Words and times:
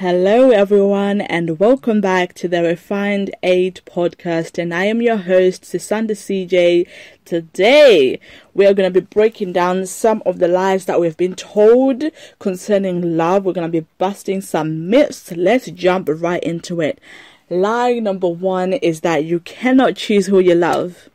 Hello, 0.00 0.50
everyone, 0.50 1.22
and 1.22 1.58
welcome 1.58 2.02
back 2.02 2.34
to 2.34 2.48
the 2.48 2.62
Refined 2.62 3.34
Eight 3.42 3.80
podcast. 3.86 4.58
And 4.58 4.74
I 4.74 4.84
am 4.84 5.00
your 5.00 5.16
host, 5.16 5.62
Sisanda 5.62 6.10
CJ. 6.10 6.86
Today, 7.24 8.20
we 8.52 8.66
are 8.66 8.74
going 8.74 8.92
to 8.92 9.00
be 9.00 9.06
breaking 9.06 9.54
down 9.54 9.86
some 9.86 10.22
of 10.26 10.38
the 10.38 10.48
lies 10.48 10.84
that 10.84 11.00
we've 11.00 11.16
been 11.16 11.34
told 11.34 12.04
concerning 12.38 13.16
love. 13.16 13.46
We're 13.46 13.54
going 13.54 13.72
to 13.72 13.80
be 13.80 13.86
busting 13.96 14.42
some 14.42 14.90
myths. 14.90 15.32
Let's 15.32 15.70
jump 15.70 16.10
right 16.12 16.42
into 16.42 16.82
it. 16.82 17.00
Lie 17.48 17.98
number 17.98 18.28
one 18.28 18.74
is 18.74 19.00
that 19.00 19.24
you 19.24 19.40
cannot 19.40 19.96
choose 19.96 20.26
who 20.26 20.40
you 20.40 20.56
love 20.56 21.08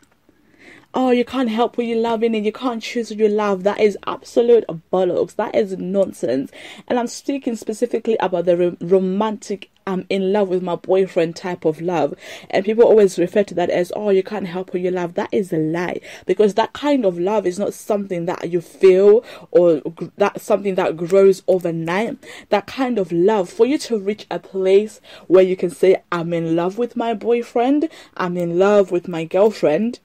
oh, 0.93 1.11
you 1.11 1.23
can't 1.23 1.49
help 1.49 1.75
who 1.75 1.83
you 1.83 1.95
love 1.95 2.23
and 2.23 2.45
you 2.45 2.51
can't 2.51 2.83
choose 2.83 3.09
who 3.09 3.15
you 3.15 3.27
love. 3.27 3.63
That 3.63 3.79
is 3.79 3.97
absolute 4.05 4.65
bollocks. 4.91 5.35
That 5.35 5.55
is 5.55 5.77
nonsense. 5.77 6.51
And 6.87 6.99
I'm 6.99 7.07
speaking 7.07 7.55
specifically 7.55 8.17
about 8.19 8.45
the 8.45 8.77
romantic 8.81 9.69
I'm 9.87 10.05
in 10.09 10.31
love 10.31 10.49
with 10.49 10.61
my 10.61 10.75
boyfriend 10.75 11.35
type 11.35 11.65
of 11.65 11.81
love. 11.81 12.13
And 12.49 12.63
people 12.63 12.83
always 12.83 13.17
refer 13.17 13.43
to 13.45 13.55
that 13.55 13.69
as, 13.69 13.91
oh, 13.95 14.09
you 14.09 14.21
can't 14.21 14.47
help 14.47 14.71
who 14.71 14.77
you 14.77 14.91
love. 14.91 15.15
That 15.15 15.29
is 15.31 15.51
a 15.51 15.57
lie. 15.57 16.01
Because 16.25 16.53
that 16.53 16.73
kind 16.73 17.05
of 17.05 17.17
love 17.17 17.47
is 17.47 17.57
not 17.57 17.73
something 17.73 18.25
that 18.25 18.51
you 18.51 18.61
feel 18.61 19.23
or 19.49 19.81
that's 20.17 20.43
something 20.43 20.75
that 20.75 20.97
grows 20.97 21.41
overnight. 21.47 22.23
That 22.49 22.67
kind 22.67 22.99
of 22.99 23.11
love, 23.11 23.49
for 23.49 23.65
you 23.65 23.77
to 23.79 23.97
reach 23.97 24.27
a 24.29 24.39
place 24.39 25.01
where 25.27 25.43
you 25.43 25.55
can 25.55 25.71
say, 25.71 26.03
I'm 26.11 26.31
in 26.33 26.55
love 26.55 26.77
with 26.77 26.95
my 26.95 27.13
boyfriend, 27.13 27.89
I'm 28.15 28.37
in 28.37 28.59
love 28.59 28.91
with 28.91 29.07
my 29.07 29.25
girlfriend 29.25 29.99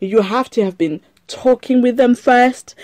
you 0.00 0.22
have 0.22 0.50
to 0.50 0.64
have 0.64 0.78
been 0.78 1.00
talking 1.26 1.80
with 1.80 1.96
them 1.96 2.14
first, 2.14 2.74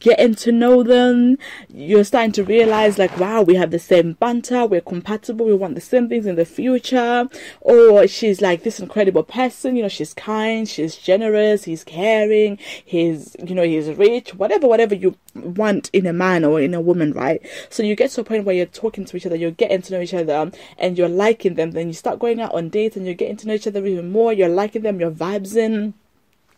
getting 0.00 0.34
to 0.34 0.50
know 0.50 0.82
them. 0.82 1.36
You're 1.68 2.04
starting 2.04 2.32
to 2.32 2.44
realize, 2.44 2.98
like, 2.98 3.18
wow, 3.18 3.42
we 3.42 3.56
have 3.56 3.70
the 3.70 3.78
same 3.78 4.14
banter, 4.14 4.66
we're 4.66 4.80
compatible, 4.80 5.46
we 5.46 5.54
want 5.54 5.74
the 5.74 5.80
same 5.80 6.08
things 6.08 6.26
in 6.26 6.36
the 6.36 6.44
future. 6.44 7.28
Or 7.60 8.06
she's 8.06 8.40
like 8.40 8.62
this 8.62 8.80
incredible 8.80 9.22
person, 9.22 9.76
you 9.76 9.82
know, 9.82 9.88
she's 9.88 10.14
kind, 10.14 10.68
she's 10.68 10.96
generous, 10.96 11.64
he's 11.64 11.84
caring, 11.84 12.58
he's, 12.84 13.36
you 13.44 13.54
know, 13.54 13.64
he's 13.64 13.88
rich, 13.88 14.34
whatever, 14.34 14.66
whatever 14.66 14.94
you 14.94 15.16
want 15.34 15.90
in 15.92 16.06
a 16.06 16.12
man 16.12 16.44
or 16.44 16.60
in 16.60 16.74
a 16.74 16.80
woman, 16.80 17.12
right? 17.12 17.42
So 17.68 17.82
you 17.82 17.96
get 17.96 18.10
to 18.12 18.22
a 18.22 18.24
point 18.24 18.44
where 18.44 18.54
you're 18.54 18.66
talking 18.66 19.04
to 19.04 19.16
each 19.16 19.26
other, 19.26 19.36
you're 19.36 19.50
getting 19.50 19.82
to 19.82 19.92
know 19.92 20.00
each 20.00 20.14
other, 20.14 20.50
and 20.78 20.96
you're 20.96 21.08
liking 21.08 21.54
them. 21.54 21.72
Then 21.72 21.88
you 21.88 21.92
start 21.92 22.18
going 22.18 22.40
out 22.40 22.54
on 22.54 22.70
dates 22.70 22.96
and 22.96 23.04
you're 23.04 23.14
getting 23.14 23.36
to 23.36 23.46
know 23.46 23.54
each 23.54 23.66
other 23.66 23.84
even 23.84 24.10
more, 24.10 24.32
you're 24.32 24.48
liking 24.48 24.82
them, 24.82 25.00
you're 25.00 25.10
vibes 25.10 25.54
in 25.54 25.94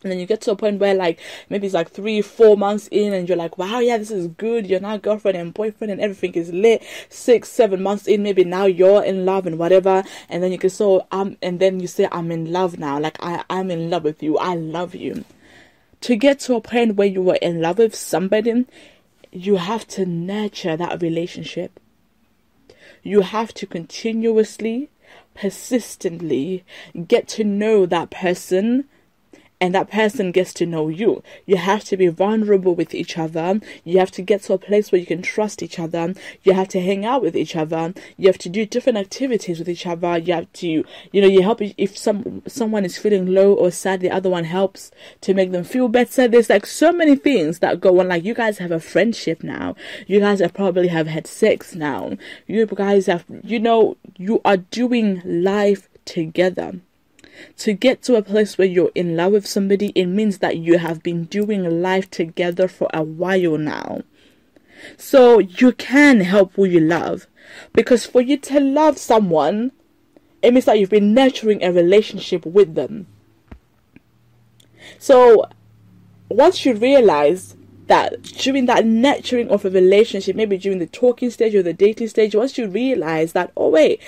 and 0.03 0.11
then 0.11 0.19
you 0.19 0.27
get 0.27 0.41
to 0.42 0.50
a 0.53 0.56
point 0.56 0.81
where 0.81 0.95
like 0.95 1.20
maybe 1.48 1.67
it's 1.67 1.75
like 1.75 1.91
three 1.91 2.22
four 2.22 2.56
months 2.56 2.89
in 2.91 3.12
and 3.12 3.28
you're 3.28 3.39
like 3.39 3.58
wow 3.58 3.78
yeah 3.78 3.97
this 3.97 4.11
is 4.11 4.28
good. 4.28 4.67
You're 4.67 4.81
now 4.81 4.97
girlfriend 4.97 5.36
and 5.36 5.55
boyfriend 5.55 5.91
and 5.92 6.00
everything 6.00 6.34
is 6.34 6.53
lit. 6.53 6.83
Six 7.08 7.48
seven 7.48 7.83
months 7.83 8.06
in 8.06 8.23
maybe 8.23 8.45
now 8.45 8.67
you're 8.67 9.05
in 9.05 9.25
love 9.25 9.47
and 9.47 9.58
whatever. 9.58 10.05
And 10.28 10.42
then 10.42 10.53
you 10.53 10.58
can 10.58 10.70
so 10.70 11.06
um 11.12 11.36
and 11.42 11.61
then 11.61 11.80
you 11.80 11.86
say 11.86 12.08
i'm 12.12 12.30
in 12.30 12.53
love 12.53 12.78
now. 12.78 12.98
Like 12.98 13.17
i 13.20 13.45
i'm 13.50 13.70
in 13.70 13.91
love 13.91 14.05
with 14.05 14.23
you. 14.23 14.39
I 14.39 14.55
love 14.55 14.95
you. 14.95 15.25
To 16.03 16.17
get 16.17 16.41
to 16.41 16.56
a 16.56 16.61
point 16.61 16.97
where 16.97 17.06
you 17.08 17.23
were 17.23 17.36
in 17.36 17.61
love 17.61 17.78
with 17.78 17.95
somebody 17.95 18.67
you 19.33 19.56
have 19.56 19.89
to 19.89 20.05
nurture 20.05 20.77
that 20.77 21.00
relationship. 21.00 21.80
You 23.03 23.23
have 23.23 23.55
to 23.55 23.67
continuously 23.67 24.91
persistently 25.34 26.64
get 27.06 27.27
to 27.27 27.42
know 27.45 27.86
that 27.86 28.11
person 28.11 28.84
and 29.62 29.72
that 29.77 29.92
person 29.92 30.32
gets 30.32 30.52
to 30.55 30.66
know 30.66 30.88
you. 30.88 31.22
You 31.46 31.56
have 31.56 31.84
to 31.84 31.96
be 31.96 32.08
vulnerable 32.08 32.74
with 32.74 32.96
each 32.96 33.16
other. 33.16 33.60
You 33.84 34.00
have 34.00 34.10
to 34.10 34.20
get 34.20 34.42
to 34.42 34.55
a 34.55 34.58
place 34.58 34.91
where 34.91 35.00
you 35.00 35.06
can 35.06 35.22
trust 35.22 35.62
each 35.62 35.78
other. 35.78 36.14
You 36.42 36.55
have 36.55 36.66
to 36.70 36.80
hang 36.80 37.05
out 37.05 37.22
with 37.22 37.36
each 37.36 37.55
other. 37.55 37.94
You 38.16 38.27
have 38.27 38.38
to 38.38 38.48
do 38.48 38.66
different 38.66 38.98
activities 38.98 39.60
with 39.60 39.68
each 39.68 39.86
other. 39.86 40.18
You 40.18 40.34
have 40.34 40.52
to, 40.55 40.66
you 41.12 41.20
know, 41.20 41.28
you 41.28 41.42
help 41.42 41.60
if 41.62 41.96
some 41.96 42.42
someone 42.48 42.84
is 42.84 42.98
feeling 42.98 43.27
low 43.27 43.55
or 43.55 43.70
sad, 43.70 44.00
the 44.00 44.10
other 44.10 44.28
one 44.28 44.42
helps 44.42 44.90
to 45.20 45.33
make 45.33 45.52
them 45.52 45.62
feel 45.62 45.86
better. 45.86 46.27
There's 46.27 46.51
like 46.51 46.67
so 46.67 46.90
many 46.90 47.14
things 47.14 47.61
that 47.61 47.80
go 47.80 48.01
on. 48.01 48.08
Like 48.08 48.24
you 48.24 48.34
guys 48.34 48.58
have 48.58 48.72
a 48.72 48.80
friendship 48.80 49.45
now. 49.45 49.77
You 50.08 50.18
guys 50.18 50.40
have 50.40 50.55
probably 50.55 50.89
have 50.89 51.06
had 51.06 51.28
sex 51.28 51.77
now. 51.77 52.18
You 52.48 52.67
guys 52.67 53.06
have, 53.06 53.24
you 53.45 53.61
know, 53.61 53.96
you 54.17 54.40
are 54.45 54.56
doing 54.56 55.22
life 55.24 55.89
together 56.05 56.80
to 57.59 57.73
get 57.73 58.03
to 58.03 58.17
a 58.17 58.23
place 58.23 58.59
where 58.59 58.67
you're 58.67 58.93
in 58.95 59.17
love 59.17 59.33
with 59.33 59.47
somebody, 59.47 59.89
it 59.95 60.07
means 60.07 60.39
that 60.39 60.59
you 60.59 60.79
have 60.79 61.03
been 61.03 61.25
doing 61.25 61.83
life 61.83 62.11
together 62.11 62.69
for 62.69 62.89
a 62.93 63.03
while 63.03 63.59
now. 63.59 64.03
So 64.97 65.39
you 65.39 65.73
can 65.73 66.20
help 66.20 66.55
who 66.55 66.65
you 66.65 66.81
love. 66.81 67.27
Because 67.73 68.07
for 68.07 68.20
you 68.20 68.37
to 68.39 68.61
love 68.61 68.98
someone, 68.98 69.73
it 70.43 70.53
means 70.53 70.65
that 70.65 70.79
you've 70.79 70.91
been 70.91 71.15
nurturing 71.15 71.63
a 71.63 71.73
relationship 71.73 72.45
with 72.45 72.75
them. 72.75 73.07
So 74.99 75.47
once 76.29 76.64
you 76.64 76.75
realize 76.75 77.57
that 77.87 78.23
during 78.23 78.67
that 78.67 78.87
nurturing 78.87 79.51
of 79.51 79.64
a 79.64 79.70
relationship, 79.70 80.35
maybe 80.35 80.59
during 80.59 80.79
the 80.79 80.87
talking 80.87 81.31
stage 81.31 81.55
or 81.55 81.63
the 81.63 81.73
dating 81.73 82.09
stage, 82.09 82.35
once 82.35 82.57
you 82.57 82.67
realize 82.67 83.33
that, 83.33 83.53
oh 83.57 83.69
wait, 83.69 84.01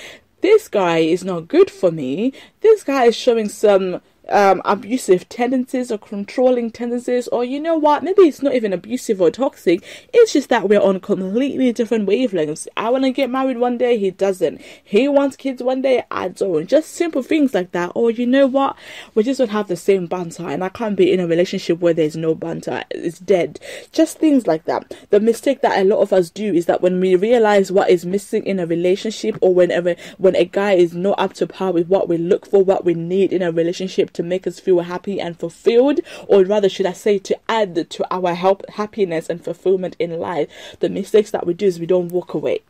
this 0.44 0.68
guy 0.68 0.98
is 0.98 1.24
not 1.24 1.48
good 1.48 1.70
for 1.70 1.90
me. 1.90 2.30
This 2.60 2.84
guy 2.84 3.06
is 3.06 3.16
showing 3.16 3.48
some 3.48 4.02
um, 4.28 4.62
abusive 4.64 5.28
tendencies 5.28 5.92
or 5.92 5.98
controlling 5.98 6.70
tendencies, 6.70 7.28
or 7.28 7.44
you 7.44 7.60
know 7.60 7.76
what, 7.76 8.02
maybe 8.02 8.22
it's 8.22 8.42
not 8.42 8.54
even 8.54 8.72
abusive 8.72 9.20
or 9.20 9.30
toxic, 9.30 9.84
it's 10.12 10.32
just 10.32 10.48
that 10.48 10.68
we're 10.68 10.80
on 10.80 11.00
completely 11.00 11.72
different 11.72 12.08
wavelengths. 12.08 12.66
I 12.76 12.90
want 12.90 13.04
to 13.04 13.10
get 13.10 13.30
married 13.30 13.58
one 13.58 13.76
day, 13.76 13.98
he 13.98 14.10
doesn't. 14.10 14.60
He 14.82 15.08
wants 15.08 15.36
kids 15.36 15.62
one 15.62 15.82
day, 15.82 16.04
I 16.10 16.28
don't. 16.28 16.66
Just 16.66 16.92
simple 16.92 17.22
things 17.22 17.52
like 17.52 17.72
that, 17.72 17.92
or 17.94 18.10
you 18.10 18.26
know 18.26 18.46
what, 18.46 18.76
we 19.14 19.22
just 19.22 19.38
don't 19.38 19.50
have 19.50 19.68
the 19.68 19.76
same 19.76 20.06
banter, 20.06 20.48
and 20.48 20.64
I 20.64 20.70
can't 20.70 20.96
be 20.96 21.12
in 21.12 21.20
a 21.20 21.26
relationship 21.26 21.80
where 21.80 21.94
there's 21.94 22.16
no 22.16 22.34
banter, 22.34 22.84
it's 22.90 23.18
dead. 23.18 23.60
Just 23.92 24.18
things 24.18 24.46
like 24.46 24.64
that. 24.64 24.94
The 25.10 25.20
mistake 25.20 25.60
that 25.60 25.78
a 25.78 25.84
lot 25.84 26.00
of 26.00 26.12
us 26.12 26.30
do 26.30 26.54
is 26.54 26.66
that 26.66 26.80
when 26.80 26.98
we 26.98 27.14
realize 27.14 27.70
what 27.70 27.90
is 27.90 28.06
missing 28.06 28.46
in 28.46 28.58
a 28.58 28.66
relationship, 28.66 29.36
or 29.42 29.54
whenever 29.54 29.96
when 30.16 30.34
a 30.36 30.44
guy 30.44 30.72
is 30.72 30.94
not 30.94 31.18
up 31.18 31.34
to 31.34 31.46
par 31.46 31.72
with 31.72 31.88
what 31.88 32.08
we 32.08 32.16
look 32.16 32.46
for, 32.46 32.64
what 32.64 32.84
we 32.84 32.94
need 32.94 33.32
in 33.32 33.42
a 33.42 33.52
relationship, 33.52 34.13
to 34.14 34.22
make 34.22 34.46
us 34.46 34.58
feel 34.58 34.80
happy 34.80 35.20
and 35.20 35.38
fulfilled, 35.38 36.00
or 36.26 36.42
rather, 36.44 36.68
should 36.68 36.86
I 36.86 36.92
say, 36.92 37.18
to 37.18 37.38
add 37.48 37.90
to 37.90 38.14
our 38.14 38.34
help, 38.34 38.68
happiness 38.70 39.28
and 39.28 39.44
fulfillment 39.44 39.96
in 39.98 40.18
life. 40.18 40.48
The 40.80 40.88
mistakes 40.88 41.30
that 41.30 41.46
we 41.46 41.54
do 41.54 41.66
is 41.66 41.78
we 41.78 41.86
don't 41.86 42.08
walk 42.08 42.34
away. 42.34 42.62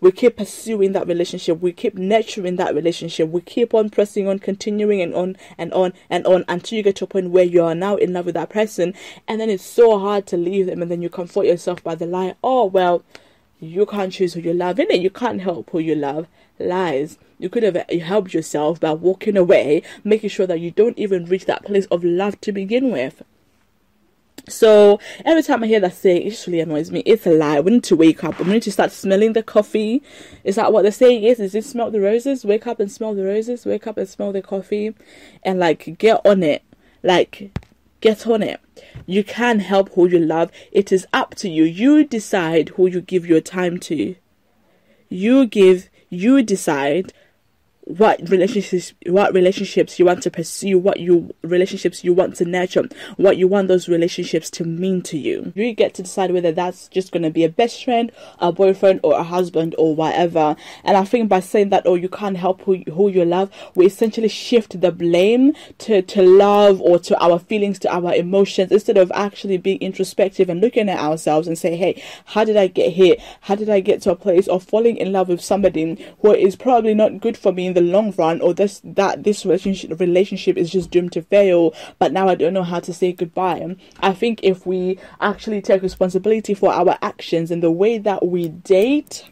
We 0.00 0.12
keep 0.12 0.36
pursuing 0.36 0.92
that 0.92 1.06
relationship. 1.06 1.60
We 1.60 1.72
keep 1.72 1.94
nurturing 1.94 2.56
that 2.56 2.74
relationship. 2.74 3.30
We 3.30 3.40
keep 3.40 3.72
on 3.72 3.90
pressing 3.90 4.28
on, 4.28 4.38
continuing 4.38 5.00
and 5.00 5.14
on 5.14 5.36
and 5.56 5.72
on 5.72 5.94
and 6.10 6.26
on 6.26 6.44
until 6.48 6.76
you 6.76 6.82
get 6.82 6.96
to 6.96 7.04
a 7.04 7.08
point 7.08 7.30
where 7.30 7.44
you 7.44 7.64
are 7.64 7.74
now 7.74 7.96
in 7.96 8.12
love 8.12 8.26
with 8.26 8.34
that 8.34 8.50
person. 8.50 8.94
And 9.26 9.40
then 9.40 9.48
it's 9.48 9.64
so 9.64 9.98
hard 9.98 10.26
to 10.28 10.36
leave 10.36 10.66
them. 10.66 10.82
And 10.82 10.90
then 10.90 11.02
you 11.02 11.08
comfort 11.08 11.46
yourself 11.46 11.82
by 11.82 11.94
the 11.94 12.06
lie, 12.06 12.34
oh, 12.44 12.66
well, 12.66 13.02
you 13.60 13.86
can't 13.86 14.12
choose 14.12 14.34
who 14.34 14.40
you 14.40 14.54
love. 14.54 14.80
In 14.80 14.90
it, 14.90 15.00
you 15.00 15.10
can't 15.10 15.42
help 15.42 15.70
who 15.70 15.78
you 15.78 15.94
love. 15.94 16.26
Lies. 16.58 17.18
You 17.38 17.48
could 17.48 17.62
have 17.62 17.76
helped 17.90 18.34
yourself 18.34 18.80
by 18.80 18.92
walking 18.92 19.36
away, 19.36 19.82
making 20.02 20.30
sure 20.30 20.46
that 20.46 20.60
you 20.60 20.70
don't 20.70 20.98
even 20.98 21.26
reach 21.26 21.46
that 21.46 21.64
place 21.64 21.86
of 21.86 22.04
love 22.04 22.40
to 22.42 22.52
begin 22.52 22.90
with. 22.90 23.22
So 24.48 24.98
every 25.24 25.42
time 25.42 25.62
I 25.62 25.66
hear 25.66 25.80
that 25.80 25.94
saying, 25.94 26.26
it 26.26 26.30
just 26.30 26.46
really 26.46 26.60
annoys 26.60 26.90
me. 26.90 27.00
It's 27.06 27.26
a 27.26 27.30
lie. 27.30 27.60
We 27.60 27.72
need 27.72 27.84
to 27.84 27.96
wake 27.96 28.24
up. 28.24 28.38
We 28.38 28.52
need 28.52 28.62
to 28.62 28.72
start 28.72 28.90
smelling 28.90 29.34
the 29.34 29.42
coffee. 29.42 30.02
Is 30.44 30.56
that 30.56 30.72
what 30.72 30.82
the 30.82 30.92
saying 30.92 31.24
is? 31.24 31.40
Is 31.40 31.54
it 31.54 31.64
smell 31.64 31.90
the 31.90 32.00
roses? 32.00 32.44
Wake 32.44 32.66
up 32.66 32.80
and 32.80 32.90
smell 32.90 33.14
the 33.14 33.24
roses. 33.24 33.66
Wake 33.66 33.86
up 33.86 33.98
and 33.98 34.08
smell 34.08 34.32
the 34.32 34.42
coffee, 34.42 34.94
and 35.42 35.58
like 35.58 35.98
get 35.98 36.20
on 36.24 36.42
it. 36.42 36.62
Like 37.02 37.56
get 38.00 38.26
on 38.26 38.42
it. 38.42 38.60
You 39.06 39.24
can 39.24 39.60
help 39.60 39.94
who 39.94 40.08
you 40.08 40.18
love. 40.18 40.50
It 40.72 40.92
is 40.92 41.06
up 41.12 41.34
to 41.36 41.48
you. 41.48 41.64
You 41.64 42.04
decide 42.04 42.70
who 42.70 42.86
you 42.86 43.00
give 43.00 43.26
your 43.26 43.40
time 43.40 43.78
to. 43.80 44.16
You 45.08 45.46
give. 45.46 45.88
You 46.08 46.42
decide 46.42 47.12
what 47.98 48.28
relationships 48.28 48.94
what 49.06 49.34
relationships 49.34 49.98
you 49.98 50.04
want 50.04 50.22
to 50.22 50.30
pursue 50.30 50.78
what 50.78 51.00
you 51.00 51.34
relationships 51.42 52.04
you 52.04 52.12
want 52.12 52.36
to 52.36 52.44
nurture 52.44 52.88
what 53.16 53.36
you 53.36 53.48
want 53.48 53.68
those 53.68 53.88
relationships 53.88 54.48
to 54.50 54.64
mean 54.64 55.02
to 55.02 55.18
you. 55.18 55.52
You 55.56 55.72
get 55.74 55.94
to 55.94 56.02
decide 56.02 56.32
whether 56.32 56.52
that's 56.52 56.88
just 56.88 57.10
going 57.10 57.24
to 57.24 57.30
be 57.30 57.44
a 57.44 57.48
best 57.48 57.84
friend 57.84 58.12
a 58.38 58.52
boyfriend 58.52 59.00
or 59.02 59.18
a 59.18 59.22
husband 59.22 59.74
or 59.76 59.94
whatever. 59.94 60.56
And 60.84 60.96
i 60.96 61.04
think 61.04 61.28
by 61.28 61.40
saying 61.40 61.70
that 61.70 61.82
oh 61.86 61.94
you 61.94 62.08
can't 62.08 62.36
help 62.36 62.62
who, 62.62 62.82
who 62.92 63.08
you 63.08 63.24
love 63.24 63.50
we 63.74 63.86
essentially 63.86 64.28
shift 64.28 64.80
the 64.80 64.92
blame 64.92 65.54
to 65.78 66.02
to 66.02 66.22
love 66.22 66.80
or 66.80 66.98
to 67.00 67.20
our 67.22 67.38
feelings 67.38 67.78
to 67.80 67.92
our 67.94 68.14
emotions 68.14 68.70
instead 68.70 68.96
of 68.96 69.10
actually 69.14 69.58
being 69.58 69.78
introspective 69.80 70.48
and 70.48 70.60
looking 70.60 70.88
at 70.88 70.98
ourselves 70.98 71.48
and 71.48 71.58
say 71.58 71.76
hey 71.76 72.02
how 72.26 72.44
did 72.44 72.56
i 72.56 72.66
get 72.66 72.92
here? 72.92 73.16
How 73.42 73.54
did 73.54 73.68
i 73.68 73.80
get 73.80 74.02
to 74.02 74.10
a 74.10 74.16
place 74.16 74.46
of 74.48 74.62
falling 74.62 74.96
in 74.96 75.12
love 75.12 75.28
with 75.28 75.40
somebody 75.40 76.14
who 76.20 76.34
is 76.34 76.56
probably 76.56 76.94
not 76.94 77.20
good 77.20 77.36
for 77.36 77.52
me 77.52 77.66
in 77.66 77.74
the 77.74 77.79
the 77.80 77.86
long 77.86 78.12
run 78.12 78.40
or 78.40 78.52
this 78.52 78.80
that 78.84 79.24
this 79.24 79.44
relationship 79.44 79.98
relationship 79.98 80.56
is 80.56 80.70
just 80.70 80.90
doomed 80.90 81.12
to 81.12 81.22
fail 81.22 81.74
but 81.98 82.12
now 82.12 82.28
I 82.28 82.34
don't 82.34 82.52
know 82.52 82.62
how 82.62 82.80
to 82.80 82.92
say 82.92 83.12
goodbye 83.12 83.76
I 84.00 84.12
think 84.12 84.40
if 84.42 84.66
we 84.66 84.98
actually 85.20 85.62
take 85.62 85.82
responsibility 85.82 86.54
for 86.54 86.72
our 86.72 86.98
actions 87.02 87.50
and 87.50 87.62
the 87.62 87.70
way 87.70 87.98
that 87.98 88.26
we 88.26 88.48
date 88.48 89.24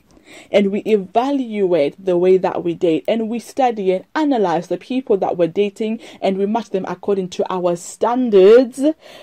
and 0.52 0.70
we 0.70 0.80
evaluate 0.80 2.02
the 2.02 2.18
way 2.18 2.36
that 2.36 2.62
we 2.62 2.74
date 2.74 3.04
and 3.08 3.28
we 3.28 3.38
study 3.38 3.92
and 3.92 4.04
analyze 4.14 4.68
the 4.68 4.76
people 4.76 5.16
that 5.16 5.36
we're 5.36 5.48
dating 5.48 6.00
and 6.20 6.36
we 6.36 6.44
match 6.44 6.70
them 6.70 6.84
according 6.86 7.28
to 7.30 7.50
our 7.50 7.76
standards. 7.76 8.82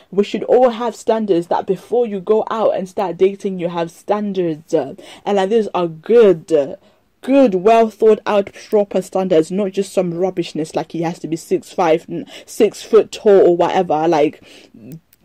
We 0.10 0.24
should 0.24 0.44
all 0.45 0.72
have 0.72 0.95
standards 0.95 1.48
that 1.48 1.68
before 1.68 2.07
you 2.07 2.19
go 2.19 2.44
out 2.50 2.75
and 2.75 2.89
start 2.89 3.18
dating, 3.18 3.60
you 3.60 3.69
have 3.69 3.92
standards, 3.92 4.74
and 4.74 4.98
like 5.25 5.50
these 5.50 5.68
are 5.75 5.88
good 5.88 6.77
good, 7.25 7.56
well 7.56 7.89
thought 7.89 8.19
out, 8.27 8.51
proper 8.69 9.01
standards, 9.01 9.51
not 9.51 9.72
just 9.72 9.92
some 9.92 10.13
rubbishness 10.13 10.75
like 10.75 10.92
he 10.92 11.01
has 11.01 11.18
to 11.19 11.27
be 11.27 11.36
six 11.36 11.74
five, 11.74 12.06
six 12.45 12.83
foot 12.83 13.12
tall 13.12 13.48
or 13.48 13.57
whatever. 13.57 14.07
Like 14.07 14.44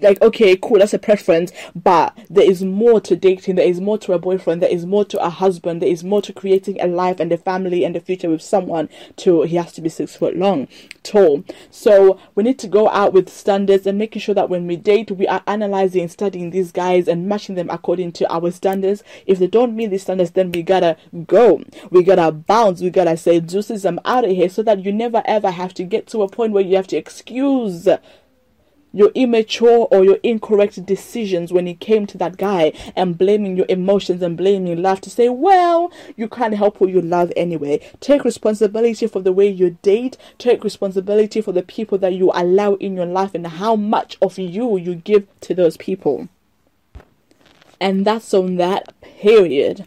like 0.02 0.20
okay 0.22 0.56
cool 0.56 0.78
that's 0.78 0.94
a 0.94 0.98
preference 0.98 1.52
but 1.74 2.16
there 2.28 2.48
is 2.48 2.62
more 2.62 3.00
to 3.00 3.16
dating 3.16 3.56
there 3.56 3.66
is 3.66 3.80
more 3.80 3.98
to 3.98 4.12
a 4.12 4.18
boyfriend 4.18 4.62
there 4.62 4.70
is 4.70 4.86
more 4.86 5.04
to 5.04 5.18
a 5.22 5.30
husband 5.30 5.82
there 5.82 5.88
is 5.88 6.04
more 6.04 6.22
to 6.22 6.32
creating 6.32 6.80
a 6.80 6.86
life 6.86 7.20
and 7.20 7.32
a 7.32 7.36
family 7.36 7.84
and 7.84 7.96
a 7.96 8.00
future 8.00 8.30
with 8.30 8.42
someone 8.42 8.88
to 9.16 9.42
he 9.42 9.56
has 9.56 9.72
to 9.72 9.80
be 9.80 9.88
six 9.88 10.16
foot 10.16 10.36
long 10.36 10.68
tall. 11.02 11.44
So 11.70 12.18
we 12.34 12.42
need 12.42 12.58
to 12.60 12.68
go 12.68 12.88
out 12.88 13.12
with 13.12 13.28
standards 13.28 13.86
and 13.86 13.98
making 13.98 14.22
sure 14.22 14.34
that 14.34 14.48
when 14.48 14.66
we 14.66 14.76
date 14.76 15.10
we 15.10 15.26
are 15.26 15.42
analyzing 15.46 16.02
and 16.02 16.10
studying 16.10 16.50
these 16.50 16.72
guys 16.72 17.08
and 17.08 17.28
matching 17.28 17.54
them 17.54 17.70
according 17.70 18.12
to 18.12 18.32
our 18.32 18.50
standards. 18.50 19.02
If 19.26 19.38
they 19.38 19.46
don't 19.46 19.76
meet 19.76 19.88
these 19.88 20.02
standards 20.02 20.32
then 20.32 20.52
we 20.52 20.62
gotta 20.62 20.96
go. 21.26 21.62
We 21.90 22.02
gotta 22.02 22.32
bounce. 22.32 22.80
We 22.80 22.90
gotta 22.90 23.16
say 23.16 23.40
deuces 23.40 23.84
i'm 23.84 24.00
out 24.04 24.24
of 24.24 24.30
here 24.30 24.48
so 24.48 24.62
that 24.62 24.84
you 24.84 24.92
never 24.92 25.22
ever 25.24 25.50
have 25.50 25.74
to 25.74 25.84
get 25.84 26.06
to 26.08 26.22
a 26.22 26.28
point 26.28 26.52
where 26.52 26.62
you 26.62 26.76
have 26.76 26.86
to 26.88 26.96
excuse 26.96 27.88
your 28.92 29.10
immature 29.14 29.88
or 29.90 30.04
your 30.04 30.18
incorrect 30.22 30.84
decisions 30.84 31.52
when 31.52 31.66
it 31.68 31.80
came 31.80 32.06
to 32.06 32.18
that 32.18 32.36
guy 32.36 32.72
and 32.96 33.18
blaming 33.18 33.56
your 33.56 33.66
emotions 33.68 34.22
and 34.22 34.36
blaming 34.36 34.80
love 34.82 35.00
to 35.02 35.10
say, 35.10 35.28
well, 35.28 35.92
you 36.16 36.28
can't 36.28 36.54
help 36.54 36.78
who 36.78 36.88
you 36.88 37.00
love 37.00 37.32
anyway. 37.36 37.80
Take 38.00 38.24
responsibility 38.24 39.06
for 39.06 39.20
the 39.20 39.32
way 39.32 39.48
you 39.48 39.78
date, 39.82 40.16
take 40.38 40.64
responsibility 40.64 41.40
for 41.40 41.52
the 41.52 41.62
people 41.62 41.98
that 41.98 42.14
you 42.14 42.30
allow 42.34 42.74
in 42.74 42.94
your 42.94 43.06
life 43.06 43.34
and 43.34 43.46
how 43.46 43.76
much 43.76 44.16
of 44.20 44.38
you 44.38 44.76
you 44.76 44.94
give 44.94 45.26
to 45.42 45.54
those 45.54 45.76
people. 45.76 46.28
And 47.80 48.04
that's 48.04 48.34
on 48.34 48.56
that 48.56 49.00
period. 49.00 49.86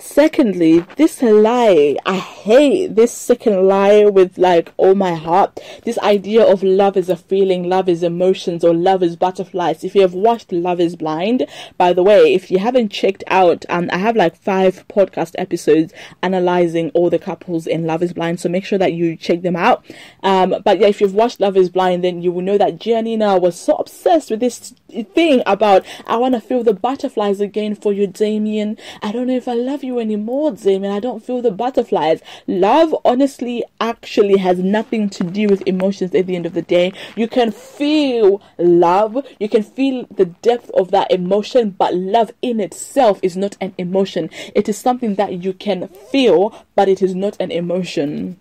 Secondly, 0.00 0.86
this 0.96 1.20
lie, 1.22 1.96
I 2.06 2.18
hate 2.18 2.94
this 2.94 3.10
second 3.10 3.66
lie 3.66 4.04
with 4.04 4.38
like 4.38 4.72
all 4.76 4.94
my 4.94 5.14
heart. 5.16 5.58
This 5.82 5.98
idea 5.98 6.44
of 6.44 6.62
love 6.62 6.96
is 6.96 7.08
a 7.08 7.16
feeling, 7.16 7.68
love 7.68 7.88
is 7.88 8.04
emotions, 8.04 8.62
or 8.62 8.72
love 8.72 9.02
is 9.02 9.16
butterflies. 9.16 9.82
If 9.82 9.96
you 9.96 10.02
have 10.02 10.14
watched 10.14 10.52
Love 10.52 10.78
is 10.78 10.94
Blind, 10.94 11.46
by 11.76 11.92
the 11.92 12.04
way, 12.04 12.32
if 12.32 12.48
you 12.48 12.60
haven't 12.60 12.90
checked 12.90 13.24
out, 13.26 13.64
um, 13.68 13.90
I 13.92 13.98
have 13.98 14.14
like 14.14 14.36
five 14.36 14.86
podcast 14.86 15.34
episodes 15.36 15.92
analyzing 16.22 16.90
all 16.90 17.10
the 17.10 17.18
couples 17.18 17.66
in 17.66 17.84
Love 17.84 18.04
is 18.04 18.12
Blind, 18.12 18.38
so 18.38 18.48
make 18.48 18.64
sure 18.64 18.78
that 18.78 18.92
you 18.92 19.16
check 19.16 19.42
them 19.42 19.56
out. 19.56 19.84
Um, 20.22 20.54
but 20.64 20.78
yeah, 20.78 20.86
if 20.86 21.00
you've 21.00 21.14
watched 21.14 21.40
Love 21.40 21.56
is 21.56 21.70
Blind, 21.70 22.04
then 22.04 22.22
you 22.22 22.30
will 22.30 22.42
know 22.42 22.58
that 22.58 22.78
Giannina 22.78 23.40
was 23.40 23.58
so 23.58 23.74
obsessed 23.74 24.30
with 24.30 24.38
this 24.38 24.74
thing 25.14 25.42
about 25.44 25.84
I 26.06 26.16
want 26.18 26.34
to 26.34 26.40
feel 26.40 26.62
the 26.62 26.72
butterflies 26.72 27.40
again 27.40 27.74
for 27.74 27.92
you, 27.92 28.06
Damian. 28.06 28.78
I 29.02 29.10
don't 29.10 29.26
know 29.26 29.36
if 29.36 29.48
I 29.48 29.54
love 29.54 29.82
you 29.82 29.87
you 29.88 29.98
anymore, 29.98 30.52
Damian. 30.52 30.92
I 30.92 31.00
don't 31.00 31.24
feel 31.24 31.42
the 31.42 31.50
butterflies. 31.50 32.22
Love, 32.46 32.94
honestly, 33.04 33.64
actually 33.80 34.38
has 34.38 34.58
nothing 34.58 35.10
to 35.10 35.24
do 35.24 35.48
with 35.48 35.66
emotions 35.66 36.14
at 36.14 36.26
the 36.26 36.36
end 36.36 36.46
of 36.46 36.54
the 36.54 36.62
day. 36.62 36.92
You 37.16 37.26
can 37.26 37.50
feel 37.50 38.40
love, 38.58 39.26
you 39.40 39.48
can 39.48 39.64
feel 39.64 40.06
the 40.14 40.26
depth 40.26 40.70
of 40.70 40.92
that 40.92 41.10
emotion, 41.10 41.70
but 41.70 41.94
love 41.94 42.30
in 42.42 42.60
itself 42.60 43.18
is 43.22 43.36
not 43.36 43.56
an 43.60 43.74
emotion. 43.78 44.30
It 44.54 44.68
is 44.68 44.78
something 44.78 45.16
that 45.16 45.42
you 45.42 45.52
can 45.52 45.88
feel, 45.88 46.54
but 46.76 46.88
it 46.88 47.02
is 47.02 47.14
not 47.14 47.36
an 47.40 47.50
emotion. 47.50 48.38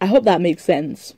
I 0.00 0.06
hope 0.06 0.24
that 0.24 0.40
makes 0.40 0.64
sense 0.64 1.14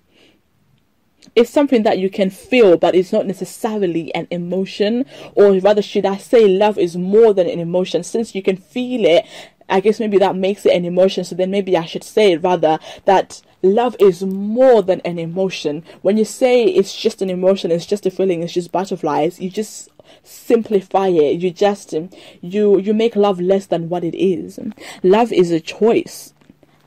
it's 1.34 1.50
something 1.50 1.82
that 1.82 1.98
you 1.98 2.10
can 2.10 2.30
feel, 2.30 2.76
but 2.76 2.94
it's 2.94 3.12
not 3.12 3.26
necessarily 3.26 4.14
an 4.14 4.28
emotion, 4.30 5.06
or 5.34 5.52
rather, 5.54 5.82
should 5.82 6.06
I 6.06 6.16
say, 6.16 6.46
love 6.48 6.78
is 6.78 6.96
more 6.96 7.32
than 7.32 7.48
an 7.48 7.60
emotion. 7.60 8.02
Since 8.02 8.34
you 8.34 8.42
can 8.42 8.56
feel 8.56 9.04
it, 9.04 9.26
I 9.68 9.80
guess 9.80 10.00
maybe 10.00 10.18
that 10.18 10.36
makes 10.36 10.66
it 10.66 10.74
an 10.74 10.84
emotion. 10.84 11.24
So 11.24 11.34
then 11.34 11.50
maybe 11.50 11.76
I 11.76 11.84
should 11.84 12.04
say 12.04 12.36
rather 12.36 12.78
that 13.06 13.42
love 13.62 13.96
is 13.98 14.22
more 14.22 14.82
than 14.82 15.00
an 15.00 15.18
emotion. 15.18 15.84
When 16.02 16.18
you 16.18 16.24
say 16.24 16.64
it's 16.64 16.94
just 16.94 17.22
an 17.22 17.30
emotion, 17.30 17.70
it's 17.70 17.86
just 17.86 18.06
a 18.06 18.10
feeling, 18.10 18.42
it's 18.42 18.52
just 18.52 18.72
butterflies, 18.72 19.40
you 19.40 19.50
just 19.50 19.88
simplify 20.22 21.08
it. 21.08 21.40
You 21.40 21.50
just 21.50 21.94
you 22.40 22.78
you 22.78 22.94
make 22.94 23.16
love 23.16 23.40
less 23.40 23.66
than 23.66 23.88
what 23.88 24.04
it 24.04 24.14
is. 24.14 24.58
Love 25.02 25.32
is 25.32 25.50
a 25.50 25.60
choice. 25.60 26.34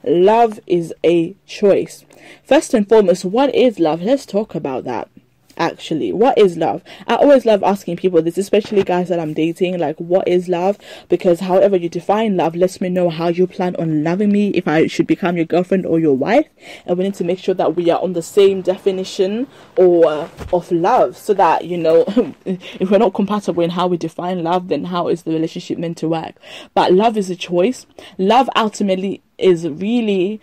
Love 0.08 0.60
is 0.68 0.94
a 1.04 1.36
choice. 1.46 2.06
First 2.44 2.74
and 2.74 2.88
foremost, 2.88 3.26
what 3.26 3.54
is 3.54 3.80
love? 3.80 4.02
Let's 4.02 4.26
talk 4.26 4.56
about 4.56 4.84
that 4.86 5.10
actually. 5.58 6.14
What 6.14 6.38
is 6.38 6.58
love? 6.58 6.84
I 7.08 7.16
always 7.16 7.46
love 7.46 7.64
asking 7.64 7.98
people 7.98 8.22
this 8.22 8.38
especially 8.38 8.84
guys 8.84 9.10
that 9.10 9.20
i'm 9.20 9.34
dating 9.34 9.78
like 9.80 9.98
what 9.98 10.28
is 10.28 10.48
love? 10.48 10.78
Because 11.10 11.42
however 11.42 11.76
you 11.76 11.90
define 11.90 12.38
love 12.38 12.56
lets 12.56 12.80
me 12.80 12.90
know 12.90 13.10
how 13.10 13.28
you 13.28 13.48
plan 13.48 13.76
on 13.78 14.04
loving 14.04 14.32
me 14.32 14.50
if 14.50 14.68
i 14.68 14.88
should 14.88 15.08
become 15.08 15.36
your 15.36 15.46
girlfriend 15.46 15.86
or 15.86 16.00
your 16.00 16.16
wife. 16.16 16.48
And 16.86 16.98
we 16.98 17.06
need 17.06 17.16
to 17.16 17.24
make 17.24 17.40
sure 17.40 17.56
that 17.56 17.76
we 17.76 17.90
are 17.90 18.02
on 18.02 18.14
the 18.14 18.22
same 18.22 18.62
definition 18.62 19.48
or 19.76 20.06
uh, 20.08 20.30
of 20.54 20.72
love 20.72 21.18
so 21.18 21.34
that 21.34 21.66
you 21.66 21.78
know 21.78 22.06
if 22.46 22.90
we're 22.90 22.98
not 22.98 23.14
compatible 23.14 23.64
in 23.64 23.72
how 23.72 23.88
we 23.88 23.98
define 23.98 24.44
love 24.44 24.68
then 24.68 24.86
how 24.86 25.08
is 25.08 25.24
the 25.24 25.32
relationship 25.32 25.78
meant 25.78 25.98
to 25.98 26.08
work? 26.08 26.36
But 26.74 26.94
love 26.94 27.18
is 27.18 27.30
a 27.30 27.36
choice. 27.36 27.86
Love 28.18 28.50
ultimately 28.56 29.22
is 29.38 29.68
really 29.68 30.42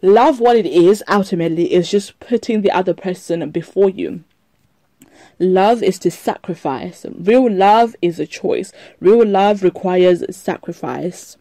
love 0.00 0.40
what 0.40 0.56
it 0.56 0.66
is 0.66 1.02
ultimately 1.08 1.72
is 1.72 1.90
just 1.90 2.18
putting 2.20 2.62
the 2.62 2.70
other 2.70 2.94
person 2.94 3.50
before 3.50 3.90
you. 3.90 4.24
Love 5.38 5.82
is 5.82 5.98
to 5.98 6.10
sacrifice. 6.10 7.06
Real 7.14 7.50
love 7.50 7.96
is 8.02 8.18
a 8.18 8.26
choice. 8.26 8.72
Real 9.00 9.26
love 9.26 9.62
requires 9.62 10.24
sacrifice. 10.34 11.36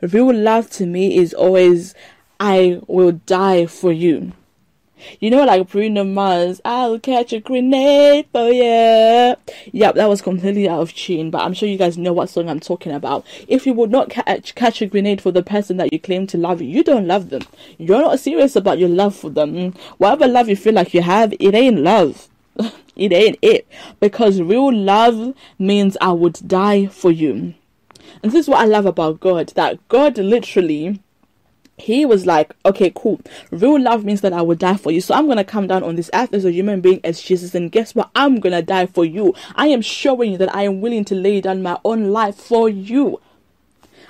Real 0.00 0.34
love 0.34 0.70
to 0.70 0.86
me 0.86 1.16
is 1.16 1.34
always 1.34 1.94
i 2.40 2.80
will 2.86 3.12
die 3.12 3.66
for 3.66 3.92
you 3.92 4.32
you 5.20 5.30
know, 5.30 5.44
like 5.44 5.68
Bruno 5.68 6.04
Mars, 6.04 6.60
I'll 6.64 6.98
catch 6.98 7.32
a 7.32 7.40
grenade 7.40 8.26
for 8.32 8.48
you. 8.48 9.36
Yep, 9.72 9.94
that 9.94 10.08
was 10.08 10.22
completely 10.22 10.68
out 10.68 10.80
of 10.80 10.94
tune, 10.94 11.30
but 11.30 11.42
I'm 11.42 11.54
sure 11.54 11.68
you 11.68 11.78
guys 11.78 11.98
know 11.98 12.12
what 12.12 12.30
song 12.30 12.48
I'm 12.48 12.60
talking 12.60 12.92
about. 12.92 13.26
If 13.48 13.66
you 13.66 13.72
would 13.74 13.90
not 13.90 14.10
catch, 14.10 14.28
uh, 14.28 14.54
catch 14.54 14.82
a 14.82 14.86
grenade 14.86 15.20
for 15.20 15.32
the 15.32 15.42
person 15.42 15.76
that 15.78 15.92
you 15.92 15.98
claim 15.98 16.26
to 16.28 16.38
love, 16.38 16.60
you 16.62 16.82
don't 16.84 17.06
love 17.06 17.30
them. 17.30 17.42
You're 17.78 18.00
not 18.00 18.20
serious 18.20 18.56
about 18.56 18.78
your 18.78 18.88
love 18.88 19.14
for 19.14 19.30
them. 19.30 19.74
Whatever 19.98 20.28
love 20.28 20.48
you 20.48 20.56
feel 20.56 20.74
like 20.74 20.94
you 20.94 21.02
have, 21.02 21.32
it 21.38 21.54
ain't 21.54 21.80
love. 21.80 22.28
it 22.96 23.12
ain't 23.12 23.38
it. 23.42 23.66
Because 24.00 24.40
real 24.40 24.72
love 24.72 25.34
means 25.58 25.96
I 26.00 26.12
would 26.12 26.40
die 26.46 26.86
for 26.86 27.10
you. 27.10 27.54
And 28.22 28.32
this 28.32 28.44
is 28.44 28.48
what 28.48 28.60
I 28.60 28.64
love 28.64 28.86
about 28.86 29.20
God 29.20 29.48
that 29.54 29.86
God 29.88 30.18
literally 30.18 31.00
he 31.80 32.04
was 32.04 32.26
like, 32.26 32.54
okay, 32.64 32.92
cool. 32.94 33.20
Real 33.50 33.80
love 33.80 34.04
means 34.04 34.20
that 34.20 34.32
I 34.32 34.42
will 34.42 34.56
die 34.56 34.76
for 34.76 34.90
you. 34.90 35.00
So 35.00 35.14
I'm 35.14 35.26
going 35.26 35.38
to 35.38 35.44
come 35.44 35.66
down 35.66 35.82
on 35.82 35.96
this 35.96 36.10
earth 36.14 36.34
as 36.34 36.44
a 36.44 36.52
human 36.52 36.80
being 36.80 37.00
as 37.04 37.20
Jesus. 37.22 37.54
And 37.54 37.72
guess 37.72 37.94
what? 37.94 38.10
I'm 38.14 38.40
going 38.40 38.52
to 38.52 38.62
die 38.62 38.86
for 38.86 39.04
you. 39.04 39.34
I 39.54 39.68
am 39.68 39.82
showing 39.82 40.32
you 40.32 40.38
that 40.38 40.54
I 40.54 40.62
am 40.62 40.80
willing 40.80 41.04
to 41.06 41.14
lay 41.14 41.40
down 41.40 41.62
my 41.62 41.78
own 41.84 42.10
life 42.10 42.36
for 42.36 42.68
you. 42.68 43.20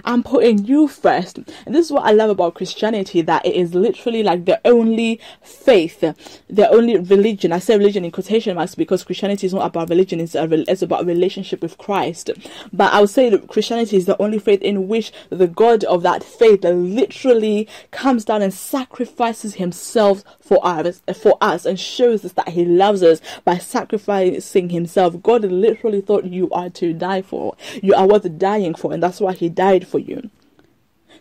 I'm 0.04 0.22
putting 0.22 0.64
you 0.64 0.88
first. 0.88 1.38
And 1.66 1.74
this 1.74 1.86
is 1.86 1.92
what 1.92 2.04
I 2.04 2.12
love 2.12 2.30
about 2.30 2.54
Christianity 2.54 3.20
that 3.22 3.44
it 3.44 3.54
is 3.54 3.74
literally 3.74 4.22
like 4.22 4.44
the 4.44 4.60
only 4.64 5.20
faith, 5.42 6.00
the 6.00 6.68
only 6.70 6.98
religion. 6.98 7.52
I 7.52 7.58
say 7.58 7.76
religion 7.76 8.04
in 8.04 8.10
quotation 8.10 8.56
marks 8.56 8.74
because 8.74 9.04
Christianity 9.04 9.46
is 9.46 9.54
not 9.54 9.66
about 9.66 9.88
religion, 9.88 10.20
it's, 10.20 10.34
a, 10.34 10.70
it's 10.70 10.82
about 10.82 11.06
relationship 11.06 11.62
with 11.62 11.78
Christ. 11.78 12.30
But 12.72 12.92
I 12.92 13.00
would 13.00 13.10
say 13.10 13.30
that 13.30 13.48
Christianity 13.48 13.96
is 13.96 14.06
the 14.06 14.20
only 14.20 14.38
faith 14.38 14.62
in 14.62 14.88
which 14.88 15.12
the 15.30 15.46
God 15.46 15.84
of 15.84 16.02
that 16.02 16.22
faith 16.22 16.64
literally 16.64 17.68
comes 17.90 18.24
down 18.24 18.42
and 18.42 18.52
sacrifices 18.52 19.54
himself 19.54 20.24
for 20.40 20.64
us, 20.66 21.02
for 21.20 21.36
us 21.40 21.64
and 21.64 21.78
shows 21.78 22.24
us 22.24 22.32
that 22.32 22.48
he 22.48 22.64
loves 22.64 23.02
us 23.02 23.20
by 23.44 23.58
sacrificing 23.58 24.70
himself. 24.70 25.22
God 25.22 25.44
literally 25.44 26.00
thought 26.00 26.24
you 26.24 26.50
are 26.50 26.70
to 26.70 26.92
die 26.92 27.22
for. 27.22 27.56
You 27.82 27.94
are 27.94 28.06
worth 28.06 28.38
dying 28.38 28.74
for, 28.74 28.92
and 28.92 29.02
that's 29.02 29.20
why 29.20 29.32
he 29.32 29.48
died 29.48 29.86
for 29.90 29.98
you. 29.98 30.30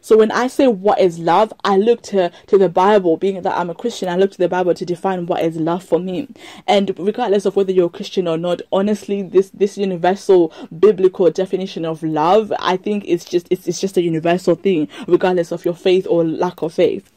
So 0.02 0.18
when 0.18 0.32
I 0.32 0.48
say 0.48 0.68
what 0.68 1.00
is 1.00 1.20
love, 1.20 1.52
I 1.64 1.78
look 1.78 2.02
to, 2.04 2.32
to 2.48 2.58
the 2.58 2.70
Bible, 2.70 3.18
being 3.18 3.42
that 3.42 3.58
I'm 3.58 3.70
a 3.70 3.76
Christian, 3.76 4.08
I 4.08 4.16
look 4.16 4.32
to 4.32 4.38
the 4.38 4.48
Bible 4.48 4.74
to 4.74 4.86
define 4.86 5.26
what 5.26 5.44
is 5.44 5.58
love 5.58 5.84
for 5.84 6.00
me. 6.00 6.28
And 6.68 6.98
regardless 6.98 7.46
of 7.46 7.56
whether 7.56 7.72
you're 7.72 7.88
a 7.88 7.90
Christian 7.90 8.28
or 8.28 8.38
not, 8.38 8.62
honestly, 8.72 9.22
this, 9.22 9.50
this 9.50 9.78
universal 9.78 10.54
biblical 10.80 11.30
definition 11.32 11.86
of 11.86 12.02
love, 12.02 12.54
I 12.60 12.78
think 12.78 13.04
it's 13.08 13.26
just, 13.26 13.48
it's, 13.50 13.68
it's 13.68 13.82
just 13.82 13.98
a 13.98 14.02
universal 14.02 14.56
thing, 14.56 14.88
regardless 15.08 15.52
of 15.52 15.66
your 15.66 15.76
faith 15.76 16.08
or 16.10 16.24
lack 16.24 16.62
of 16.62 16.74
faith. 16.74 17.12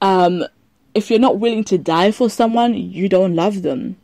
Um, 0.00 0.44
if 0.94 1.10
you're 1.10 1.18
not 1.18 1.38
willing 1.38 1.64
to 1.64 1.76
die 1.76 2.10
for 2.10 2.30
someone, 2.30 2.74
you 2.74 3.08
don't 3.08 3.34
love 3.34 3.62
them 3.62 3.96